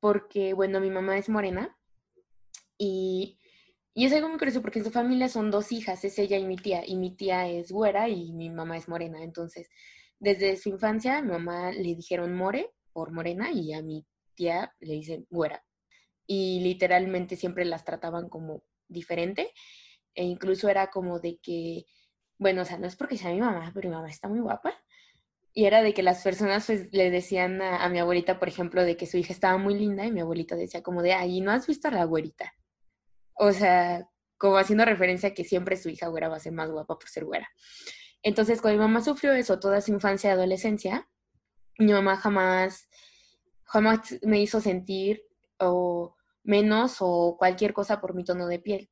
[0.00, 1.78] Porque, bueno, mi mamá es morena
[2.78, 3.38] y,
[3.94, 6.44] y es algo muy curioso porque en su familia son dos hijas, es ella y
[6.44, 9.22] mi tía, y mi tía es güera y mi mamá es morena.
[9.22, 9.68] Entonces,
[10.18, 14.74] desde su infancia, a mi mamá le dijeron more por morena y a mi tía
[14.80, 15.64] le dicen güera.
[16.26, 19.52] Y literalmente siempre las trataban como diferente
[20.14, 21.86] e incluso era como de que,
[22.38, 24.74] bueno, o sea, no es porque sea mi mamá, pero mi mamá está muy guapa.
[25.52, 28.96] Y era de que las personas pues le decían a, mi abuelita, por ejemplo, de
[28.96, 31.66] que su hija estaba muy linda y mi abuelita decía como de, ay, ¿no has
[31.66, 32.52] visto a la güerita?
[33.34, 34.08] O sea,
[34.38, 37.08] como haciendo referencia a que siempre su hija güera va a ser más guapa por
[37.08, 37.48] ser güera.
[38.22, 41.08] Entonces, cuando mi mamá sufrió eso toda su infancia y adolescencia,
[41.78, 42.88] mi mamá jamás,
[43.64, 45.22] jamás me hizo sentir
[45.58, 48.90] o menos o cualquier cosa por mi tono de piel.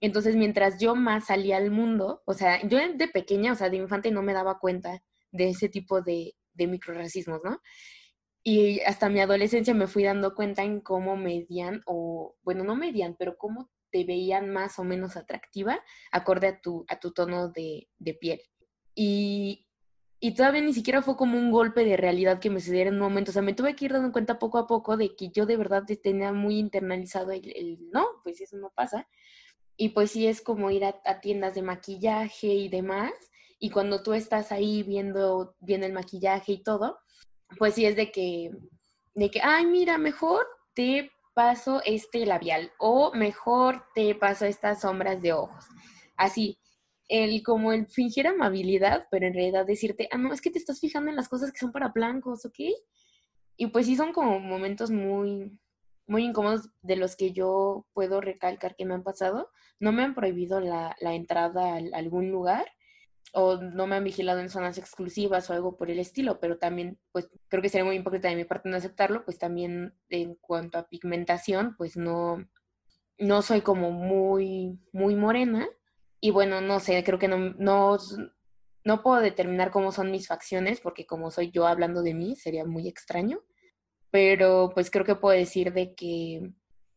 [0.00, 3.76] Entonces, mientras yo más salía al mundo, o sea, yo de pequeña, o sea, de
[3.76, 7.60] infante no me daba cuenta de ese tipo de, de microracismos, ¿no?
[8.42, 13.14] Y hasta mi adolescencia me fui dando cuenta en cómo medían, o bueno, no medían,
[13.18, 17.88] pero cómo te veían más o menos atractiva acorde a tu, a tu tono de,
[18.20, 18.40] piel.
[18.94, 19.66] Y,
[20.18, 23.02] y todavía ni siquiera fue como un golpe de realidad que me sucediera en un
[23.02, 23.30] momento.
[23.30, 25.56] O sea, me tuve que ir dando cuenta poco a poco de que yo de
[25.56, 29.08] verdad tenía muy internalizado el, no, pues eso no pasa.
[29.76, 33.12] Y pues sí es como ir a, a, tiendas de maquillaje y demás.
[33.58, 36.98] Y cuando tú estás ahí viendo, viendo el maquillaje y todo,
[37.58, 38.50] pues sí es de que,
[39.14, 41.10] de que, ay, mira, mejor te
[41.40, 45.64] paso este labial o mejor te paso estas sombras de ojos.
[46.14, 46.58] Así,
[47.08, 50.80] el como el fingir amabilidad, pero en realidad decirte, ah, no, es que te estás
[50.80, 52.58] fijando en las cosas que son para blancos, ¿ok?
[53.56, 55.58] Y pues sí son como momentos muy,
[56.06, 59.48] muy incómodos de los que yo puedo recalcar que me han pasado.
[59.78, 62.66] No me han prohibido la, la entrada a algún lugar
[63.32, 66.98] o no me han vigilado en zonas exclusivas o algo por el estilo, pero también,
[67.12, 70.78] pues creo que sería muy hipócrita de mi parte no aceptarlo, pues también en cuanto
[70.78, 72.44] a pigmentación, pues no,
[73.18, 75.68] no soy como muy, muy morena.
[76.20, 77.98] Y bueno, no sé, creo que no, no,
[78.84, 82.64] no puedo determinar cómo son mis facciones, porque como soy yo hablando de mí, sería
[82.64, 83.40] muy extraño.
[84.10, 86.50] Pero pues creo que puedo decir de que,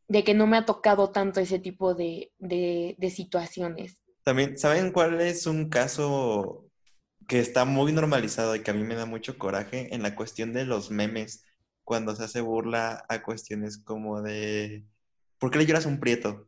[0.08, 4.03] de que no me ha tocado tanto ese tipo de, de situaciones.
[4.24, 6.70] También, ¿saben cuál es un caso
[7.28, 10.54] que está muy normalizado y que a mí me da mucho coraje en la cuestión
[10.54, 11.46] de los memes,
[11.84, 14.86] cuando se hace burla a cuestiones como de
[15.40, 16.48] ¿por qué le lloras a un prieto?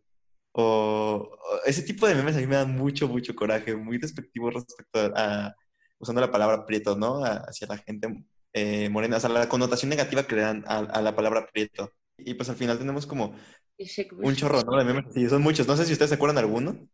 [0.54, 4.50] O, o ese tipo de memes a mí me dan mucho, mucho coraje, muy despectivo
[4.52, 5.56] respecto a, a
[6.00, 7.24] usando la palabra prieto, ¿no?
[7.26, 8.08] A, hacia la gente
[8.54, 11.92] eh, morena, o sea, la connotación negativa que le dan a, a, la palabra prieto.
[12.18, 13.36] Y pues al final tenemos como
[14.22, 14.78] un chorro, ¿no?
[14.78, 15.68] De memes, sí, son muchos.
[15.68, 16.88] No sé si ustedes se acuerdan de alguno.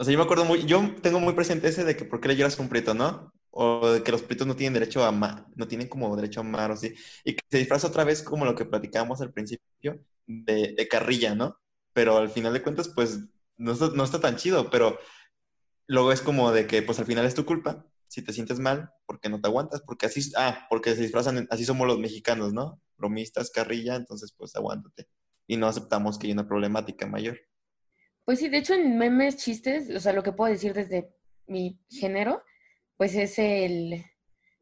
[0.00, 2.28] O sea, yo me acuerdo muy, yo tengo muy presente ese de que por qué
[2.28, 3.32] le lloras a un prieto, ¿no?
[3.50, 6.44] O de que los prietos no tienen derecho a amar, no tienen como derecho a
[6.44, 6.94] amar o así.
[7.24, 11.34] Y que se disfraza otra vez como lo que platicábamos al principio de, de carrilla,
[11.34, 11.58] ¿no?
[11.92, 13.18] Pero al final de cuentas, pues
[13.56, 14.98] no está, no está tan chido, pero
[15.88, 17.84] luego es como de que pues al final es tu culpa.
[18.06, 21.64] Si te sientes mal, porque no te aguantas, porque así, ah, porque se disfrazan, así
[21.64, 22.80] somos los mexicanos, ¿no?
[22.96, 25.08] Bromistas, carrilla, entonces pues aguántate.
[25.48, 27.40] Y no aceptamos que hay una problemática mayor.
[28.28, 31.14] Pues sí, de hecho en memes, chistes, o sea, lo que puedo decir desde
[31.46, 32.42] mi género,
[32.98, 34.04] pues es el,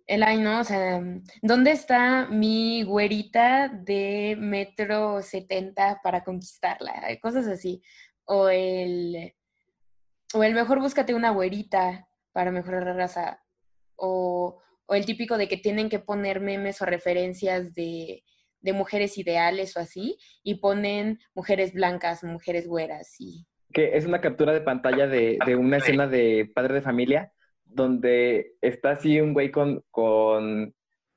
[0.07, 0.61] el ay, ¿no?
[0.61, 1.03] O sea,
[1.43, 6.93] ¿dónde está mi güerita de metro setenta para conquistarla?
[7.21, 7.83] Cosas así.
[8.25, 9.35] O el,
[10.33, 13.43] o el mejor búscate una güerita para mejorar la raza.
[13.97, 18.23] O, o el típico de que tienen que poner memes o referencias de,
[18.61, 23.45] de mujeres ideales o así, y ponen mujeres blancas, mujeres güeras y
[23.77, 27.31] que es una captura de pantalla de, de, una escena de padre de familia
[27.67, 30.75] donde está así un güey con, con,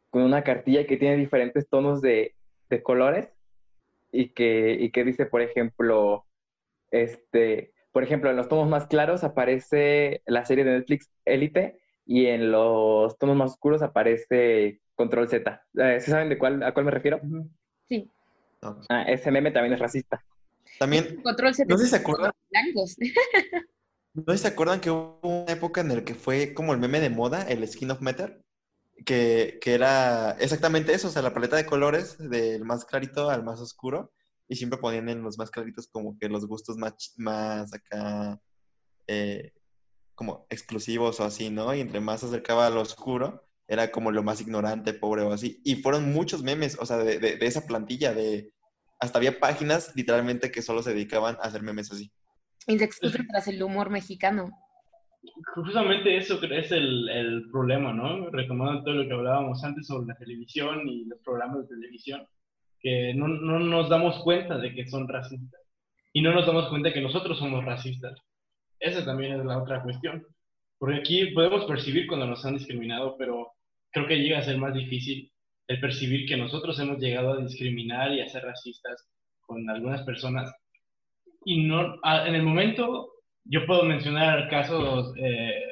[0.10, 2.36] con una cartilla que tiene diferentes tonos de,
[2.70, 3.30] de colores
[4.12, 6.26] y, que, y que dice, por ejemplo,
[6.92, 12.26] este, Por ejemplo, en los tonos más claros aparece la serie de Netflix Elite y
[12.26, 15.64] en los tonos más oscuros aparece Control Z.
[15.76, 17.22] Eh, ¿Sí saben de cuál, a cuál me refiero?
[17.88, 18.12] Sí.
[18.90, 20.22] Ah, ese meme también es racista.
[20.80, 21.66] También, Control Z.
[21.70, 22.96] no sé si se acuerdan, blancos.
[24.14, 26.80] no sé si se acuerdan que hubo una época en la que fue como el
[26.80, 28.42] meme de moda, el skin of matter,
[29.06, 33.44] que, que era exactamente eso, o sea, la paleta de colores del más clarito al
[33.44, 34.12] más oscuro,
[34.48, 38.42] y siempre ponían en los más claritos como que los gustos más, más acá,
[39.08, 39.52] eh,
[40.16, 41.74] como exclusivos o así, ¿no?
[41.74, 45.62] Y entre más se acercaba al oscuro, era como lo más ignorante, pobre o así.
[45.64, 48.52] Y fueron muchos memes, o sea, de, de- de esa plantilla, de...
[49.00, 52.12] Hasta había páginas literalmente que solo se dedicaban a hacer memes así.
[52.68, 54.52] Y se excusan tras el humor mexicano.
[55.56, 58.30] Justamente eso creo es el, el problema, ¿no?
[58.30, 62.28] Retomando todo lo que hablábamos antes sobre la televisión y los programas de televisión,
[62.80, 65.62] que no, no nos damos cuenta de que son racistas
[66.14, 68.18] y no nos damos cuenta que nosotros somos racistas.
[68.80, 70.26] Esa también es la otra cuestión.
[70.78, 73.52] Porque aquí podemos percibir cuando nos han discriminado, pero
[73.92, 75.32] creo que llega a ser más difícil
[75.70, 79.08] el percibir que nosotros hemos llegado a discriminar y a ser racistas
[79.42, 80.52] con algunas personas.
[81.46, 83.12] Y no, a- en el momento
[83.46, 85.64] yo puedo mencionar casos eh,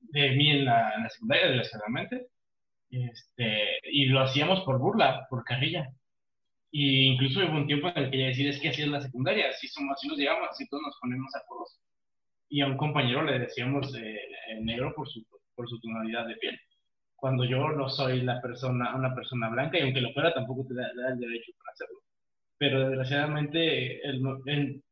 [0.00, 2.28] de mí en la, en la secundaria, desgraciadamente,
[2.90, 5.88] este, y lo hacíamos por burla, por carrilla.
[6.70, 9.48] Y incluso hubo un tiempo en el que decía, es que así es la secundaria,
[9.50, 11.80] así, somos, así nos llegamos, así todos nos ponemos apodos.
[12.48, 14.16] Y a un compañero le decíamos eh,
[14.48, 15.08] eh, negro por
[15.68, 16.58] su tonalidad de piel.
[17.20, 20.74] Cuando yo no soy la persona, una persona blanca, y aunque lo fuera, tampoco te
[20.74, 21.98] da, da el derecho para hacerlo.
[22.58, 24.82] Pero desgraciadamente, el, el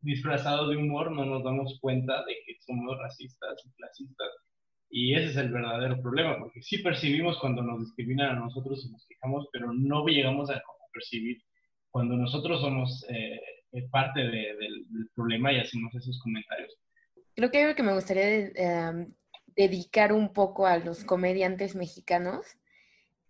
[0.00, 4.28] disfrazado de humor no nos damos cuenta de que somos racistas y clasistas.
[4.90, 8.92] Y ese es el verdadero problema, porque sí percibimos cuando nos discriminan a nosotros y
[8.92, 10.62] nos quejamos, pero no llegamos a
[10.92, 11.38] percibir
[11.90, 13.40] cuando nosotros somos eh,
[13.90, 16.72] parte de- del, del problema y hacemos esos comentarios.
[17.34, 18.24] Creo que algo que me gustaría
[18.54, 19.06] eh,
[19.56, 22.46] dedicar un poco a los comediantes mexicanos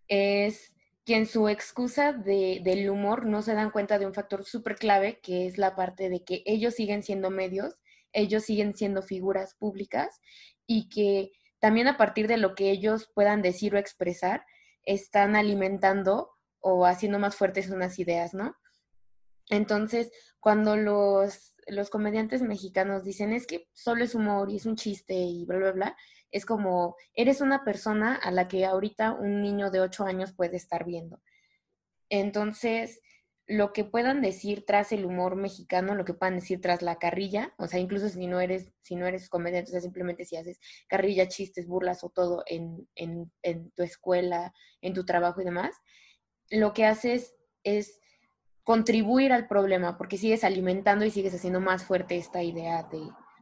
[0.09, 0.73] es
[1.05, 4.77] que en su excusa de- del humor no se dan cuenta de un factor súper
[4.77, 7.79] clave, que es la parte de que ellos siguen siendo medios,
[8.13, 10.21] ellos siguen siendo figuras públicas
[10.67, 14.45] y que también a partir de lo que ellos puedan decir o expresar,
[14.83, 18.57] están alimentando o haciendo más fuertes unas ideas, ¿no?
[19.49, 20.11] Entonces,
[20.41, 25.15] cuando los, los comediantes mexicanos dicen es que solo es humor y es un chiste
[25.15, 25.97] y bla, bla, bla,
[26.31, 30.57] es como, eres una persona a la que ahorita un niño de 8 años puede
[30.57, 31.21] estar viendo.
[32.09, 33.01] Entonces,
[33.49, 37.55] lo que puedan decir tras el humor mexicano, lo que puedan decir tras la carrilla,
[37.59, 40.59] o sea, incluso si no eres, si no eres comediante, o sea, simplemente si haces
[40.89, 45.77] carrilla, chistes, burlas o todo en, en, en tu escuela, en tu trabajo y demás,
[46.51, 48.01] lo que haces es
[48.65, 53.01] contribuir al problema, porque sigues alimentando y sigues haciendo más fuerte esta idea de,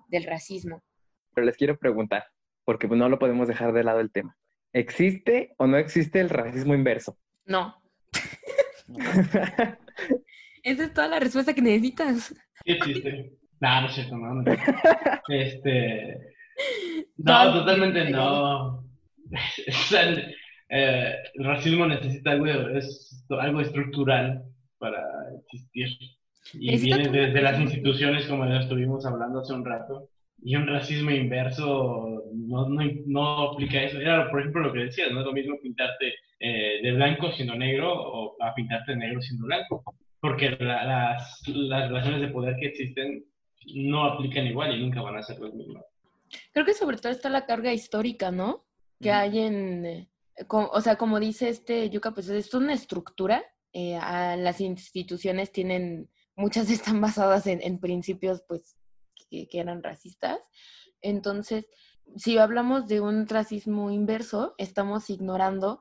[0.08, 0.82] del racismo.
[1.34, 2.24] Pero les quiero preguntar,
[2.64, 4.36] porque no lo podemos dejar de lado el tema.
[4.72, 7.16] ¿Existe o no existe el racismo inverso?
[7.46, 7.80] No.
[10.62, 12.34] Esa es toda la respuesta que necesitas.
[12.64, 13.32] Sí existe.
[13.60, 14.34] No, no es cierto, no.
[14.34, 14.44] no.
[15.28, 16.34] Este,
[17.18, 18.84] No, no, totalmente no.
[20.70, 24.42] Eh, el racismo necesita algo, es algo estructural
[24.78, 25.02] para
[25.46, 25.88] existir.
[26.54, 30.10] Y viene desde las instituciones, como ya estuvimos hablando hace un rato.
[30.42, 33.98] Y un racismo inverso no, no, no aplica eso.
[34.00, 37.54] Era, por ejemplo, lo que decías, no es lo mismo pintarte eh, de blanco siendo
[37.54, 39.82] negro o a pintarte de negro siendo blanco.
[40.20, 43.24] Porque la- las, las relaciones de poder que existen
[43.74, 45.84] no aplican igual y nunca van a ser las mismas.
[46.52, 48.66] Creo que sobre todo está la carga histórica, ¿no?
[49.00, 49.18] Que Ujú.
[49.18, 50.08] hay en, eh,
[50.50, 53.42] o sea, como dice este Yuka, pues es una estructura.
[53.72, 58.76] eh, a las instituciones tienen, muchas están basadas en, en principios, pues,
[59.30, 60.38] que, que eran racistas.
[61.02, 61.66] Entonces,
[62.16, 65.80] si hablamos de un racismo inverso, estamos ignorando,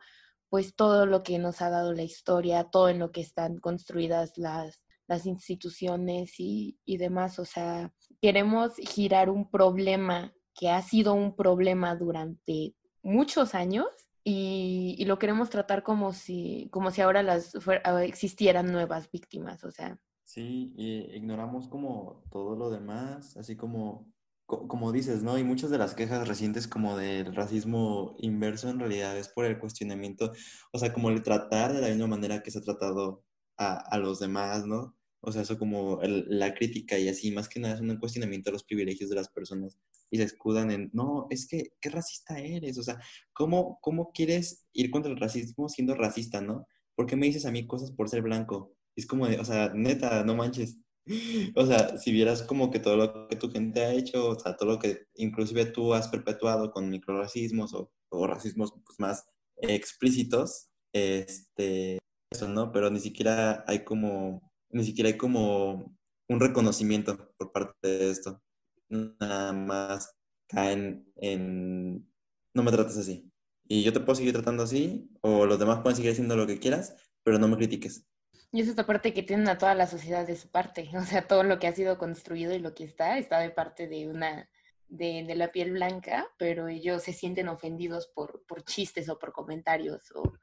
[0.50, 4.38] pues, todo lo que nos ha dado la historia, todo en lo que están construidas
[4.38, 7.40] las, las instituciones y, y demás.
[7.40, 13.88] O sea, queremos girar un problema que ha sido un problema durante muchos años
[14.24, 17.54] y, y lo queremos tratar como si, como si ahora las
[17.84, 19.64] ah, existieran nuevas víctimas.
[19.64, 25.38] O sea, Sí, ignoramos como todo lo demás, así como, co- como dices, ¿no?
[25.38, 29.60] Y muchas de las quejas recientes como del racismo inverso en realidad es por el
[29.60, 30.32] cuestionamiento,
[30.72, 33.24] o sea, como el tratar de la misma manera que se ha tratado
[33.58, 34.96] a, a los demás, ¿no?
[35.22, 38.54] O sea, eso como la crítica y así, más que nada es un cuestionamiento de
[38.54, 39.80] los privilegios de las personas
[40.12, 42.78] y se escudan en, no, es que, ¿qué racista eres?
[42.78, 43.00] O sea,
[43.34, 46.68] ¿cómo, cómo quieres ir contra el racismo siendo racista, ¿no?
[46.96, 48.76] ¿Por qué me dices a mí cosas por ser blanco?
[48.96, 50.78] Es como de, o sea, neta, no manches.
[51.56, 54.56] O sea, si vieras como que todo lo que tu gente ha hecho, o sea,
[54.56, 59.26] todo lo que inclusive tú has perpetuado con microracismos o, o racismos pues, más
[59.58, 61.99] explícitos, este,
[62.32, 62.72] eso, ¿no?
[62.72, 65.95] Pero ni siquiera hay como, ni siquiera hay como
[66.30, 68.41] un reconocimiento por parte de esto.
[68.89, 70.16] Nada más
[70.47, 72.08] caen en,
[72.54, 73.30] no me trates así.
[73.68, 76.60] Y yo te puedo seguir tratando así, o los demás pueden seguir haciendo lo que
[76.60, 78.06] quieras, pero no me critiques.
[78.54, 80.89] Y es esta parte que tienen a toda la sociedad de su parte.
[80.95, 83.88] O sea, todo lo que ha sido construido y lo que está, está de parte
[83.88, 84.47] de una,
[84.88, 89.34] de, de la piel blanca, pero ellos se sienten ofendidos por, por chistes o por
[89.34, 90.12] comentarios.
[90.16, 90.34] O,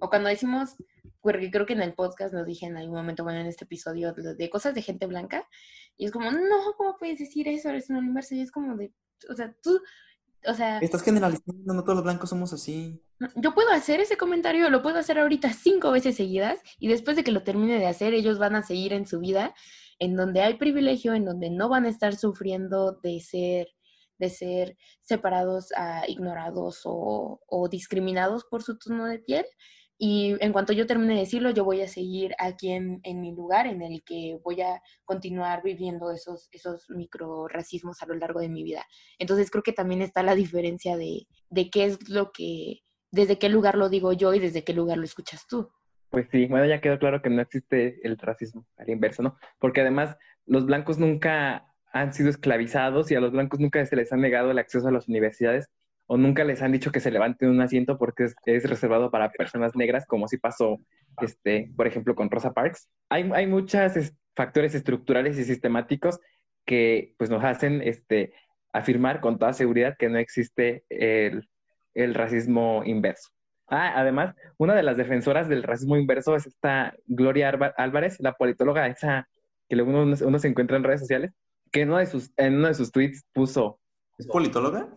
[0.00, 0.76] o cuando decimos,
[1.20, 4.14] porque creo que en el podcast lo dije en algún momento, bueno, en este episodio,
[4.14, 5.46] de, cosas de gente blanca,
[5.98, 7.68] y es como, no, ¿cómo puedes decir eso?
[7.68, 8.34] Eres un universo.
[8.34, 8.94] Y es como de,
[9.28, 9.82] o sea, tú,
[10.46, 10.78] o sea...
[10.78, 13.02] Estás generalizando, no todos los blancos somos así.
[13.36, 17.24] Yo puedo hacer ese comentario, lo puedo hacer ahorita cinco veces seguidas y después de
[17.24, 19.54] que lo termine de hacer, ellos van a seguir en su vida
[19.98, 23.68] en donde hay privilegio, en donde no van a estar sufriendo de ser
[24.20, 29.46] de ser separados, uh, ignorados o, o, discriminados por su tono de piel.
[30.02, 33.34] Y en cuanto yo termine de decirlo, yo voy a seguir aquí en, en, mi
[33.34, 38.40] lugar en el que voy a continuar viviendo esos, esos micro racismos a lo largo
[38.40, 38.82] de mi vida.
[39.18, 42.80] Entonces creo que también está la diferencia de, de qué es lo que,
[43.10, 45.70] desde qué lugar lo digo yo y desde qué lugar lo escuchas tú.
[46.08, 49.36] Pues sí, bueno, ya quedó claro que no existe el racismo al inverso, ¿no?
[49.58, 54.14] Porque además los blancos nunca han sido esclavizados y a los blancos nunca se les
[54.14, 55.68] ha negado el acceso a las universidades
[56.12, 59.30] o nunca les han dicho que se levanten un asiento porque es, es reservado para
[59.30, 60.80] personas negras, como si pasó,
[61.22, 62.88] este, por ejemplo, con Rosa Parks.
[63.10, 66.18] Hay, hay muchos es, factores estructurales y sistemáticos
[66.66, 68.32] que pues, nos hacen este,
[68.72, 71.48] afirmar con toda seguridad que no existe el,
[71.94, 73.30] el racismo inverso.
[73.68, 78.88] Ah, además, una de las defensoras del racismo inverso es esta Gloria Álvarez, la politóloga
[78.88, 79.28] esa
[79.68, 81.30] que uno, se encuentra en redes sociales,
[81.70, 83.78] que en uno de sus, en uno de sus tweets puso...
[84.18, 84.88] ¿Es politóloga?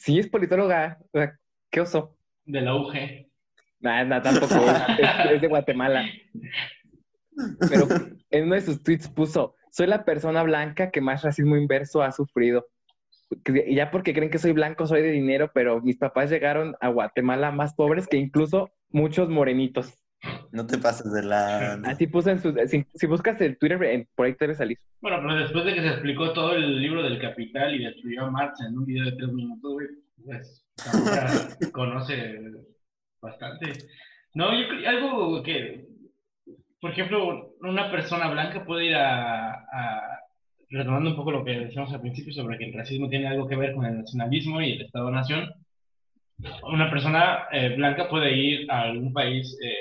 [0.00, 0.98] Sí, es politóloga.
[1.70, 2.16] ¿Qué oso?
[2.46, 2.94] De la UG.
[3.80, 4.54] Nah tampoco.
[4.54, 6.06] es, es, de Guatemala.
[7.68, 7.86] Pero
[8.30, 12.12] en uno de sus tweets puso, soy la persona blanca que más racismo inverso ha
[12.12, 12.66] sufrido.
[13.44, 16.88] Y ya porque creen que soy blanco, soy de dinero, pero mis papás llegaron a
[16.88, 19.99] Guatemala más pobres que incluso muchos morenitos.
[20.52, 21.74] No te pases de la...
[21.84, 22.54] Así puso en su...
[22.66, 24.78] Si, si buscas el Twitter, en, por ahí te debe salir.
[25.00, 28.30] Bueno, pero después de que se explicó todo el libro del Capital y destruyó a
[28.30, 29.86] Marx en un video de tres minutos, güey,
[30.24, 30.66] pues
[31.72, 32.40] conoce
[33.20, 33.72] bastante.
[34.34, 35.86] No, yo creo algo que,
[36.80, 40.20] por ejemplo, una persona blanca puede ir a, a
[40.70, 43.56] retomando un poco lo que decíamos al principio sobre que el racismo tiene algo que
[43.56, 45.50] ver con el nacionalismo y el Estado-nación,
[46.62, 49.74] una persona eh, blanca puede ir a algún país, eh,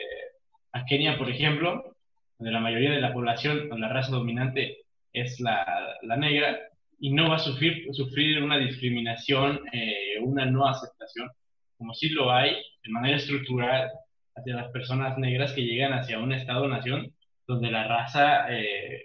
[0.72, 1.95] a Kenia, por ejemplo,
[2.38, 4.80] donde la mayoría de la población, la raza dominante
[5.13, 6.59] es la, negra,
[6.99, 11.30] y no va a sufrir, una discriminación, eh, una no aceptación,
[11.78, 13.89] como sí lo hay de manera estructural
[14.36, 17.13] hacia las personas negras que llegan hacia un Estado-nación
[17.47, 19.01] donde la raza eh,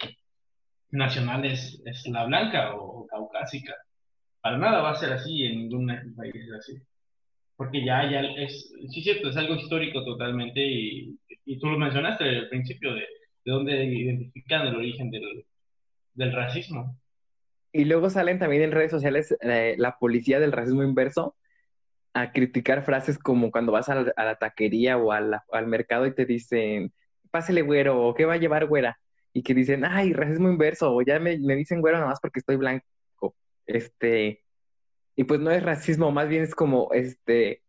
[0.90, 3.74] nacional es, la blanca o, o, caucásica.
[4.40, 6.74] Para nada va a ser así en ningún país así.
[7.56, 12.24] Porque ya, ya es, sí cierto, es algo histórico totalmente y, y tú lo mencionaste
[12.24, 15.46] al principio de, de dónde identifican el origen del,
[16.14, 16.98] del racismo.
[17.72, 21.36] Y luego salen también en redes sociales eh, la policía del racismo inverso
[22.12, 26.92] a criticar frases como cuando vas a la, taquería o al mercado y te dicen,
[27.32, 29.00] pásele güero, o qué va a llevar güera.
[29.32, 32.38] Y que dicen, ay, racismo inverso, o ya me, me dicen güero nada más porque
[32.38, 32.84] estoy blanco.
[33.66, 34.44] Este,
[35.16, 37.63] y pues no es racismo, más bien es como, este,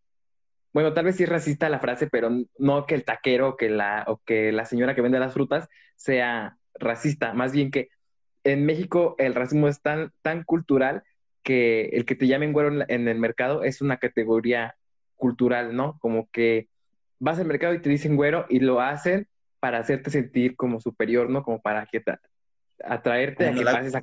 [0.76, 4.04] bueno, tal vez sí es racista la frase, pero no que el taquero que la,
[4.08, 7.88] o que la señora que vende las frutas sea racista, más bien que
[8.44, 11.04] en México el racismo es tan, tan cultural
[11.44, 14.76] que el que te llamen güero en, en, el mercado es una categoría
[15.16, 15.98] cultural, ¿no?
[16.00, 16.68] Como que
[17.20, 19.30] vas al mercado y te dicen güero y lo hacen
[19.62, 21.44] para hacerte sentir como superior, ¿no?
[21.44, 22.18] Como para que te,
[22.84, 23.72] atraerte a que, la...
[23.72, 24.02] pases a,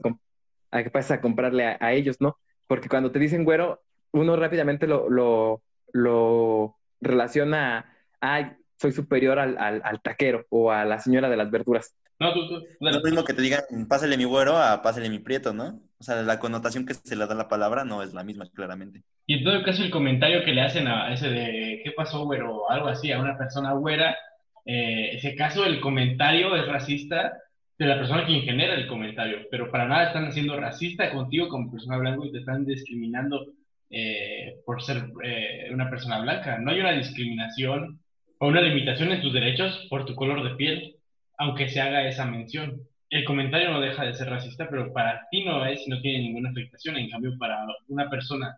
[0.70, 2.38] a, que pases a comprarle a, a, ellos, ¿no?
[2.66, 5.62] Porque cuando te dicen güero, uno rápidamente lo, lo,
[5.92, 7.78] lo relaciona
[8.20, 11.94] a, ay, soy superior al, al, al taquero o a la señora de las verduras.
[12.18, 12.56] No, tú, tú.
[12.80, 15.80] Es lo mismo que te digan, pásale mi güero a pásale mi prieto, ¿no?
[15.98, 18.48] O sea, la connotación que se le da a la palabra no es la misma,
[18.54, 19.02] claramente.
[19.26, 22.56] Y en todo caso, el comentario que le hacen a ese de ¿qué pasó, güero?
[22.56, 24.16] o algo así, a una persona güera,
[24.64, 27.38] eh, ese caso, el comentario es racista
[27.78, 31.72] de la persona quien genera el comentario, pero para nada están haciendo racista contigo como
[31.72, 33.46] persona blanca y te están discriminando
[33.92, 36.58] eh, por ser eh, una persona blanca.
[36.58, 38.00] No hay una discriminación
[38.38, 40.96] o una limitación en tus derechos por tu color de piel
[41.42, 42.88] aunque se haga esa mención.
[43.10, 46.20] el comentario no deja de ser racista, pero para ti no es y no tiene
[46.20, 46.96] ninguna afectación.
[46.96, 48.56] En cambio, para una persona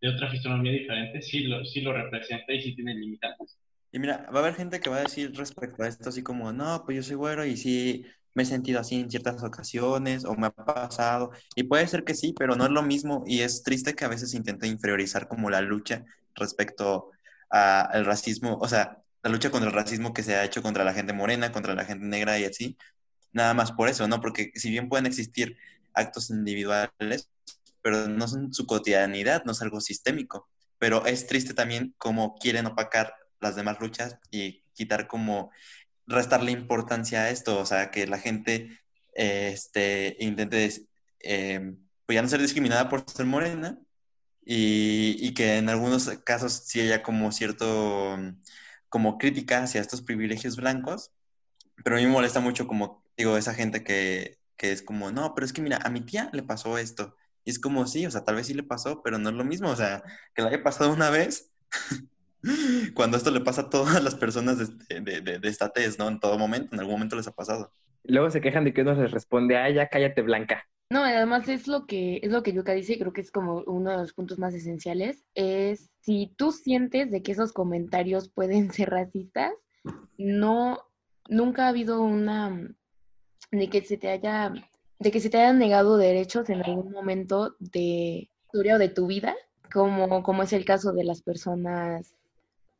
[0.00, 3.58] de otra fisonomía diferente, sí lo, sí lo representa y sí tiene limitantes.
[3.92, 6.52] Y mira, va a haber gente que va a decir respecto a esto así como,
[6.52, 10.34] no, pues yo soy güero y sí me he sentido así en ciertas ocasiones o
[10.34, 11.32] me ha pasado.
[11.54, 14.08] Y puede ser que sí, pero no es lo mismo y es triste que a
[14.08, 16.04] veces intenta inferiorizar como la lucha
[16.34, 17.10] respecto
[17.50, 20.94] al racismo, o sea, la lucha contra el racismo que se ha hecho contra la
[20.94, 22.76] gente morena, contra la gente negra y así.
[23.32, 24.20] Nada más por eso, ¿no?
[24.20, 25.56] Porque si bien pueden existir
[25.94, 27.28] actos individuales,
[27.82, 30.48] pero no son su cotidianidad, no es algo sistémico.
[30.78, 35.50] Pero es triste también como quieren opacar las demás luchas y quitar como
[36.10, 38.80] restarle importancia a esto, o sea, que la gente
[39.14, 40.86] este, intente
[41.20, 41.74] eh,
[42.08, 43.78] ya no ser discriminada por ser morena
[44.44, 48.16] y, y, que en algunos casos sí haya como cierto,
[48.88, 51.12] como crítica hacia estos privilegios blancos,
[51.84, 55.34] pero a mí me molesta mucho como, digo, esa gente que, que es como, no,
[55.34, 57.16] pero es que mira, a mi tía le pasó esto.
[57.44, 59.44] Y es como, sí, o sea, tal vez sí le pasó, pero no es lo
[59.44, 60.02] mismo, o sea,
[60.34, 61.50] que le haya pasado una vez
[62.94, 66.08] Cuando esto le pasa a todas las personas de, de, de, esta test, ¿no?
[66.08, 67.72] En todo momento, en algún momento les ha pasado.
[68.04, 70.66] Luego se quejan de que uno les responde, ah, ya cállate blanca.
[70.90, 73.62] No, además es lo que es lo que Yuka dice, y creo que es como
[73.66, 78.72] uno de los puntos más esenciales, es si tú sientes de que esos comentarios pueden
[78.72, 79.52] ser racistas,
[80.18, 80.80] no,
[81.28, 82.74] nunca ha habido una,
[83.52, 84.52] de que se te haya,
[84.98, 89.06] de que se te hayan negado derechos en algún momento de historia o de tu
[89.06, 89.36] vida,
[89.72, 92.16] como, como es el caso de las personas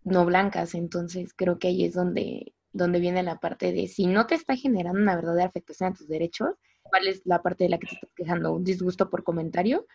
[0.05, 0.75] no blancas.
[0.75, 4.57] Entonces creo que ahí es donde, donde viene la parte de si no te está
[4.57, 6.51] generando una verdadera afectación a tus derechos,
[6.83, 8.53] ¿cuál es la parte de la que te estás quejando?
[8.53, 9.87] ¿Un disgusto por comentario?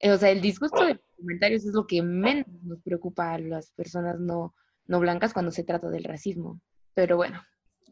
[0.00, 3.72] Eh, o sea, el disgusto de comentarios es lo que menos nos preocupa a las
[3.72, 4.54] personas no,
[4.86, 6.60] no blancas cuando se trata del racismo.
[6.94, 7.42] Pero bueno,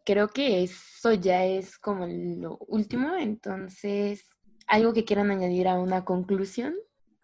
[0.05, 3.17] creo que eso ya es como lo último.
[3.17, 4.29] Entonces,
[4.67, 6.75] ¿algo que quieran añadir a una conclusión?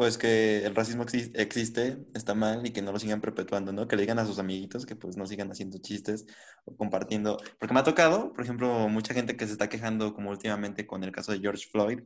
[0.03, 3.87] Pues que el racismo existe, está mal y que no lo sigan perpetuando, ¿no?
[3.87, 6.27] Que le digan a sus amiguitos que pues no sigan haciendo chistes
[6.65, 7.39] o compartiendo.
[7.61, 11.05] Porque me ha tocado, por ejemplo, mucha gente que se está quejando como últimamente con
[11.05, 12.01] el caso de George Floyd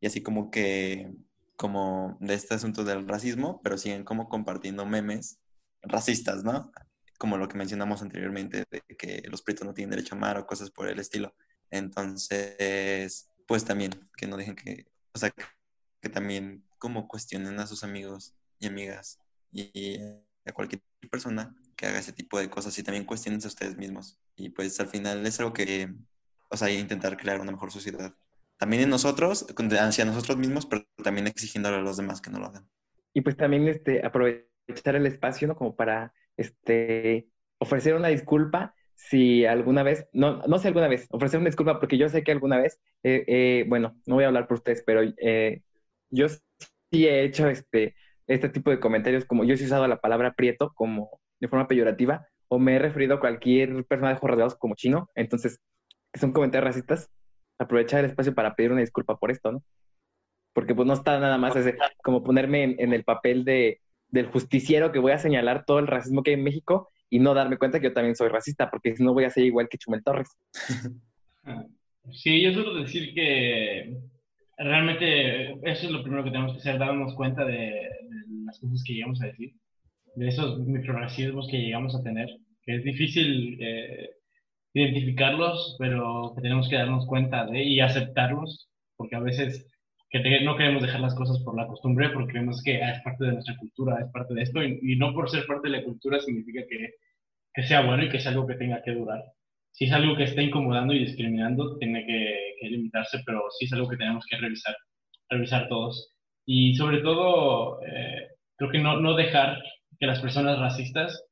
[0.00, 1.12] y así como que,
[1.56, 5.38] como de este asunto del racismo, pero siguen como compartiendo memes
[5.82, 6.72] racistas, ¿no?
[7.18, 10.46] Como lo que mencionamos anteriormente, de que los prietos no tienen derecho a amar o
[10.46, 11.34] cosas por el estilo.
[11.70, 15.30] Entonces, pues también, que no dejen que, o sea,
[16.00, 19.18] que también como cuestionen a sus amigos y amigas
[19.52, 19.98] y
[20.44, 24.18] a cualquier persona que haga ese tipo de cosas y también cuestionen a ustedes mismos.
[24.36, 25.92] Y pues al final es algo que,
[26.50, 28.14] o sea, intentar crear una mejor sociedad.
[28.56, 29.46] También en nosotros,
[29.80, 32.68] hacia nosotros mismos, pero también exigiéndole a los demás que no lo hagan.
[33.12, 35.56] Y pues también este, aprovechar el espacio, ¿no?
[35.56, 41.38] Como para este, ofrecer una disculpa si alguna vez, no, no sé alguna vez, ofrecer
[41.38, 44.48] una disculpa porque yo sé que alguna vez, eh, eh, bueno, no voy a hablar
[44.48, 45.62] por ustedes, pero eh,
[46.10, 46.26] yo
[46.90, 47.94] sí he hecho este,
[48.26, 52.26] este tipo de comentarios, como yo he usado la palabra prieto como de forma peyorativa,
[52.48, 55.60] o me he referido a cualquier persona de ojos rasgados como chino, entonces,
[56.12, 57.10] que son comentarios racistas,
[57.58, 59.62] aprovechar el espacio para pedir una disculpa por esto, ¿no?
[60.52, 64.92] Porque pues no está nada más ese, como ponerme en, el papel de, del justiciero
[64.92, 67.78] que voy a señalar todo el racismo que hay en México y no darme cuenta
[67.78, 70.36] que yo también soy racista, porque si no voy a ser igual que Chumel Torres.
[72.12, 73.98] Sí, yo suelo decir que
[74.58, 77.90] realmente eso es lo primero que tenemos que hacer, darnos cuenta de,
[78.44, 79.52] las cosas que llegamos a decir,
[80.14, 82.28] de esos microracismos que llegamos a tener,
[82.62, 84.10] que es difícil eh,
[84.72, 89.66] identificarlos, pero que tenemos que darnos cuenta de y aceptarlos, porque a veces
[90.10, 93.32] que no queremos dejar las cosas por la costumbre, porque creemos que es parte de
[93.32, 96.62] nuestra cultura, es parte de esto, y, no por ser parte de la cultura significa
[96.68, 96.94] que,
[97.52, 99.22] que sea bueno y que es algo que tenga que durar.
[99.72, 103.88] Si es algo que está incomodando y discriminando, tiene que, limitarse, pero sí es algo
[103.88, 104.76] que tenemos que revisar,
[105.28, 106.12] revisar todos.
[106.44, 109.62] Y sobre todo, eh, creo que no, no dejar
[109.98, 111.24] que las personas racistas,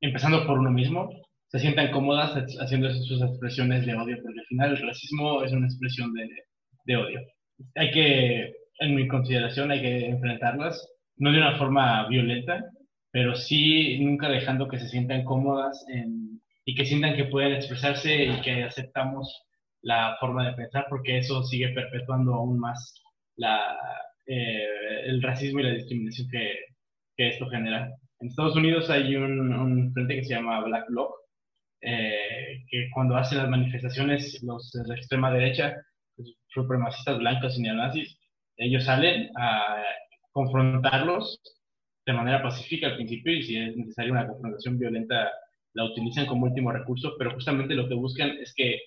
[0.00, 1.10] empezando por uno mismo,
[1.48, 5.66] se sientan cómodas haciendo sus expresiones de odio, porque al final el racismo es una
[5.66, 6.28] expresión de,
[6.84, 7.20] de odio.
[7.74, 12.64] Hay que, en mi consideración, hay que enfrentarlas, no de una forma violenta,
[13.10, 15.84] pero sí nunca dejando que se sientan cómodas
[16.64, 19.42] y que sientan que pueden expresarse y que aceptamos
[19.82, 23.02] la forma de pensar, porque eso sigue perpetuando aún más
[23.36, 23.76] la,
[24.26, 26.54] eh, el racismo y la discriminación que,
[27.16, 27.90] que, esto genera.
[28.20, 31.14] En Estados Unidos hay un, un frente que se llama Black Bloc,
[31.82, 35.76] eh, que cuando hacen las manifestaciones los de la extrema derecha,
[36.16, 38.18] los supremacistas blancos y neonazis,
[38.56, 39.82] ellos salen a
[40.32, 41.40] confrontarlos
[42.04, 45.30] de manera pacífica al principio y si es necesaria una confrontación violenta
[45.72, 48.80] la utilizan como último recurso, pero justamente lo que buscan es que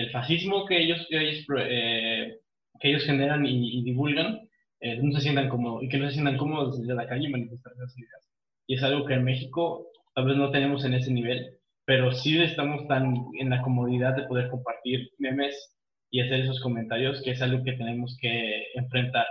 [0.00, 2.38] el fascismo que ellos, ellos, eh,
[2.80, 4.40] que ellos generan y, divulgan
[4.80, 7.32] eh, no se sientan cómodos, y que no se sientan cómodos desde la calle y
[7.32, 8.28] manifestar esas ideas.
[8.66, 12.40] Y es algo que en México tal vez no tenemos en ese nivel, pero sí
[12.40, 15.76] estamos tan en la comodidad de poder compartir memes
[16.10, 19.26] y hacer esos comentarios que es algo que tenemos que enfrentar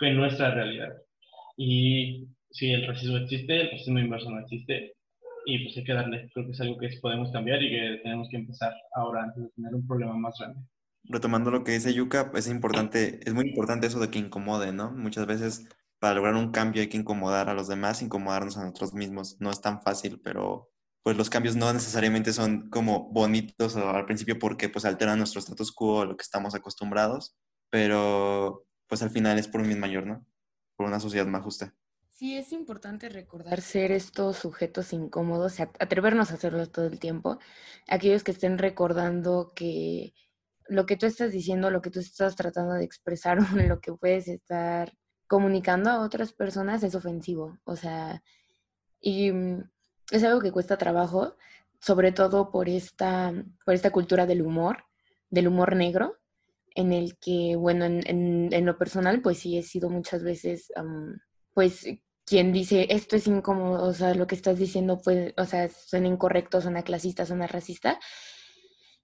[0.00, 0.92] en nuestra realidad.
[1.56, 4.92] Y si el racismo existe, el racismo inverso no existe,
[5.48, 8.28] y pues hay que darle, creo que es algo que podemos cambiar y que tenemos
[8.28, 10.60] que empezar ahora antes de tener un problema más grande.
[11.04, 14.90] Retomando lo que dice Yuka, es importante, es muy importante eso de que incomode, ¿no?
[14.90, 15.66] Muchas veces
[16.00, 19.38] para lograr un cambio hay que incomodar a los demás, incomodarnos a nosotros mismos.
[19.40, 20.68] No es tan fácil, pero
[21.02, 25.72] pues los cambios no necesariamente son como bonitos al principio porque pues alteran nuestro status
[25.72, 27.38] quo, lo que estamos acostumbrados,
[27.70, 30.26] pero pues al final es por un bien mayor, ¿no?
[30.76, 31.74] Por una sociedad más justa.
[32.18, 37.38] Sí, es importante recordar ser estos sujetos incómodos, atrevernos a hacerlo todo el tiempo.
[37.86, 40.14] Aquellos que estén recordando que
[40.66, 43.92] lo que tú estás diciendo, lo que tú estás tratando de expresar o lo que
[43.92, 44.92] puedes estar
[45.28, 47.56] comunicando a otras personas es ofensivo.
[47.62, 48.20] O sea,
[49.00, 49.70] y mm,
[50.10, 51.36] es algo que cuesta trabajo,
[51.78, 53.32] sobre todo por esta,
[53.64, 54.86] por esta cultura del humor,
[55.30, 56.16] del humor negro,
[56.74, 60.72] en el que, bueno, en, lo personal, pues sí he sido muchas veces,
[61.54, 61.86] pues
[62.28, 66.08] quien dice esto es incómodo, o sea, lo que estás diciendo, pues, o sea, suena
[66.08, 67.98] incorrecto, suena clasista, suena racista.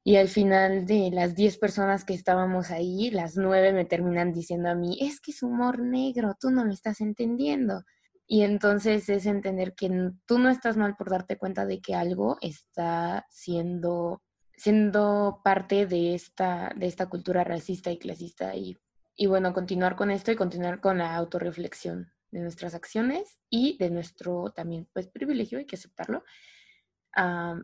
[0.05, 4.69] Y al final de las 10 personas que estábamos ahí, las 9 me terminan diciendo
[4.69, 7.83] a mí, es que es humor negro, tú no lo estás entendiendo.
[8.27, 9.91] Y entonces es entender que
[10.27, 14.23] tú no estás mal por darte cuenta de que algo está siendo,
[14.57, 18.55] siendo parte de esta, de esta cultura racista y clasista.
[18.57, 18.77] Y,
[19.17, 23.91] y bueno, continuar con esto y continuar con la autorreflexión de nuestras acciones y de
[23.91, 26.25] nuestro también pues privilegio, hay que aceptarlo,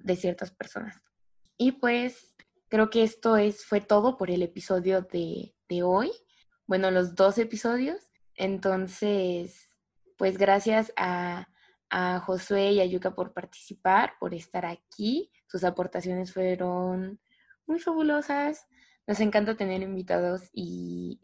[0.04, 1.02] de ciertas personas.
[1.56, 2.36] Y pues
[2.68, 6.12] creo que esto es, fue todo por el episodio de, de hoy.
[6.68, 8.12] Bueno, los dos episodios.
[8.36, 9.68] Entonces,
[10.16, 11.48] pues gracias a,
[11.90, 15.32] a Josué y a Yuka por participar, por estar aquí.
[15.48, 17.20] Sus aportaciones fueron
[17.66, 18.68] muy fabulosas.
[19.10, 21.18] Nos encanta tener invitados y,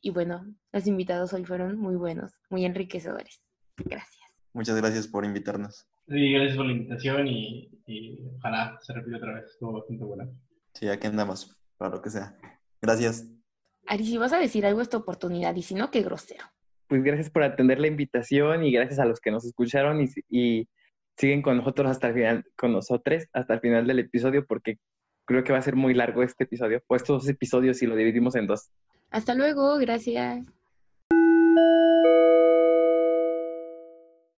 [0.00, 3.40] y, bueno, los invitados hoy fueron muy buenos, muy enriquecedores.
[3.76, 4.32] Gracias.
[4.52, 5.86] Muchas gracias por invitarnos.
[6.08, 7.70] Sí, gracias por la invitación y,
[8.36, 9.44] ojalá se repita otra vez.
[9.44, 10.28] Estuvo bastante buena.
[10.74, 12.36] Sí, aquí andamos, para lo que sea.
[12.82, 13.28] Gracias.
[13.86, 16.42] Ari, si vas a decir algo, esta oportunidad, y si no, qué grosero.
[16.88, 20.68] Pues gracias por atender la invitación y gracias a los que nos escucharon y, y
[21.16, 24.80] siguen con nosotros hasta el final, con nosotros hasta el final del episodio, porque
[25.30, 27.94] creo que va a ser muy largo este episodio, o estos dos episodios si lo
[27.94, 28.68] dividimos en dos.
[29.10, 30.44] Hasta luego, gracias.